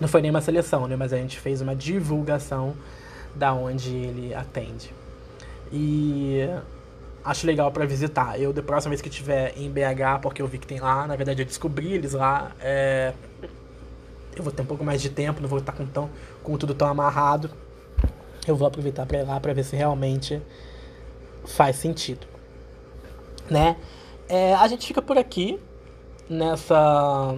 não 0.01 0.09
foi 0.09 0.21
nem 0.21 0.31
uma 0.31 0.41
seleção, 0.41 0.87
né? 0.87 0.97
Mas 0.97 1.13
a 1.13 1.17
gente 1.17 1.39
fez 1.39 1.61
uma 1.61 1.75
divulgação 1.75 2.75
da 3.35 3.53
onde 3.53 3.95
ele 3.95 4.35
atende. 4.35 4.93
E 5.73 6.41
acho 7.25 7.47
legal 7.47 7.71
para 7.73 7.85
visitar. 7.87 8.39
Eu, 8.41 8.53
da 8.53 8.63
próxima 8.63 8.91
vez 8.91 9.01
que 9.01 9.09
estiver 9.09 9.55
em 9.57 9.71
BH, 9.71 10.21
porque 10.23 10.41
eu 10.41 10.47
vi 10.47 10.59
que 10.59 10.67
tem 10.67 10.81
lá, 10.81 11.07
na 11.07 11.17
verdade 11.17 11.43
eu 11.43 11.47
descobri 11.47 11.93
eles 11.93 12.13
lá, 12.13 12.53
é... 12.61 13.13
eu 14.37 14.45
vou 14.45 14.53
ter 14.53 14.63
um 14.63 14.67
pouco 14.67 14.85
mais 14.85 15.01
de 15.01 15.11
tempo, 15.11 15.41
não 15.41 15.49
vou 15.49 15.59
estar 15.59 15.73
com, 15.73 15.87
tão, 15.87 16.11
com 16.43 16.57
tudo 16.57 16.75
tão 16.75 16.89
amarrado. 16.89 17.51
Eu 18.47 18.55
vou 18.55 18.69
aproveitar 18.69 19.07
para 19.07 19.19
ir 19.19 19.25
lá 19.25 19.41
para 19.41 19.53
ver 19.53 19.65
se 19.65 19.75
realmente 19.75 20.41
faz 21.45 21.77
sentido. 21.77 22.27
Né? 23.51 23.77
É, 24.29 24.55
a 24.55 24.67
gente 24.69 24.87
fica 24.87 25.01
por 25.01 25.17
aqui 25.17 25.59
nessa 26.29 27.37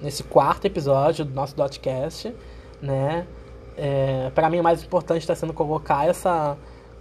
nesse 0.00 0.22
quarto 0.22 0.66
episódio 0.66 1.24
do 1.24 1.32
nosso 1.32 1.56
Dotcast, 1.56 2.34
né? 2.80 3.26
É, 3.76 4.30
para 4.34 4.50
mim 4.50 4.60
o 4.60 4.62
mais 4.62 4.84
importante 4.84 5.20
está 5.20 5.34
sendo 5.34 5.52
colocar 5.52 6.06
essa 6.06 6.56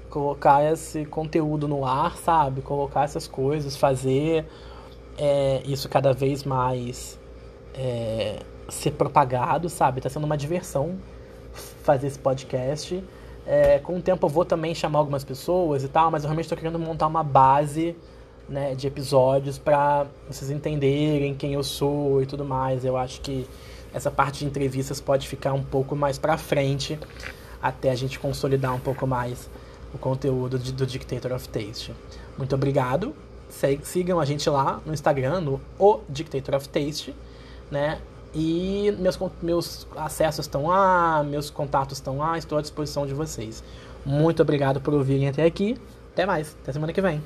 colocar 0.10 0.64
esse 0.64 1.06
conteúdo 1.06 1.68
no 1.68 1.86
ar, 1.86 2.16
sabe? 2.18 2.62
Colocar 2.62 3.04
essas 3.04 3.28
coisas, 3.28 3.76
fazer 3.76 4.46
é, 5.18 5.62
isso 5.66 5.90
cada 5.90 6.14
vez 6.14 6.44
mais 6.44 7.20
é, 7.74 8.40
ser 8.70 8.92
propagado, 8.92 9.70
sabe? 9.70 10.02
Tá 10.02 10.10
sendo 10.10 10.26
uma 10.26 10.38
diversão 10.38 10.96
fazer 11.84 12.08
esse 12.08 12.20
podcast. 12.20 13.04
É, 13.46 13.80
com 13.80 13.98
o 13.98 14.02
tempo 14.02 14.26
eu 14.26 14.30
vou 14.30 14.46
também 14.46 14.74
chamar 14.74 15.00
algumas 15.00 15.24
pessoas 15.24 15.84
e 15.84 15.88
tal, 15.88 16.10
mas 16.10 16.24
eu 16.24 16.30
realmente 16.30 16.46
estou 16.46 16.58
querendo 16.58 16.80
montar 16.80 17.08
uma 17.08 17.24
base 17.24 17.96
né, 18.48 18.74
de 18.74 18.88
episódios 18.88 19.58
para 19.58 20.06
vocês 20.30 20.50
entenderem 20.50 21.34
quem 21.36 21.54
eu 21.54 21.64
sou 21.64 22.22
e 22.22 22.26
tudo 22.26 22.46
mais. 22.46 22.86
Eu 22.86 22.98
acho 22.98 23.22
que 23.22 23.48
essa 23.94 24.10
parte 24.10 24.40
de 24.40 24.46
entrevistas 24.46 25.00
pode 25.00 25.28
ficar 25.28 25.54
um 25.54 25.64
pouco 25.64 25.96
mais 25.96 26.18
para 26.18 26.38
frente 26.38 26.98
até 27.62 27.92
a 27.92 27.96
gente 27.96 28.20
consolidar 28.20 28.74
um 28.74 28.80
pouco 28.80 29.06
mais 29.06 29.50
o 29.94 29.98
conteúdo 29.98 30.58
de, 30.58 30.72
do 30.72 30.86
Dictator 30.86 31.32
of 31.32 31.48
Taste. 31.50 31.94
Muito 32.38 32.56
obrigado. 32.56 33.14
Sigam 33.84 34.20
a 34.20 34.26
gente 34.26 34.50
lá 34.50 34.82
no 34.86 34.94
Instagram, 34.94 35.42
no 35.42 35.62
O 35.78 36.00
Dictator 36.10 36.56
of 36.56 36.68
Taste, 36.68 37.16
né? 37.70 38.00
E 38.34 38.96
meus, 39.00 39.20
meus 39.42 39.88
acessos 39.96 40.46
estão 40.46 40.68
lá, 40.68 41.24
meus 41.24 41.50
contatos 41.50 41.98
estão 41.98 42.18
lá, 42.18 42.38
estou 42.38 42.58
à 42.58 42.62
disposição 42.62 43.06
de 43.06 43.14
vocês. 43.14 43.64
Muito 44.06 44.42
obrigado 44.42 44.82
por 44.82 44.94
ouvirem 44.94 45.30
até 45.30 45.44
aqui. 45.44 45.78
Até 46.14 46.26
mais, 46.26 46.56
até 46.62 46.72
semana 46.72 46.94
que 46.94 47.02
vem. 47.02 47.22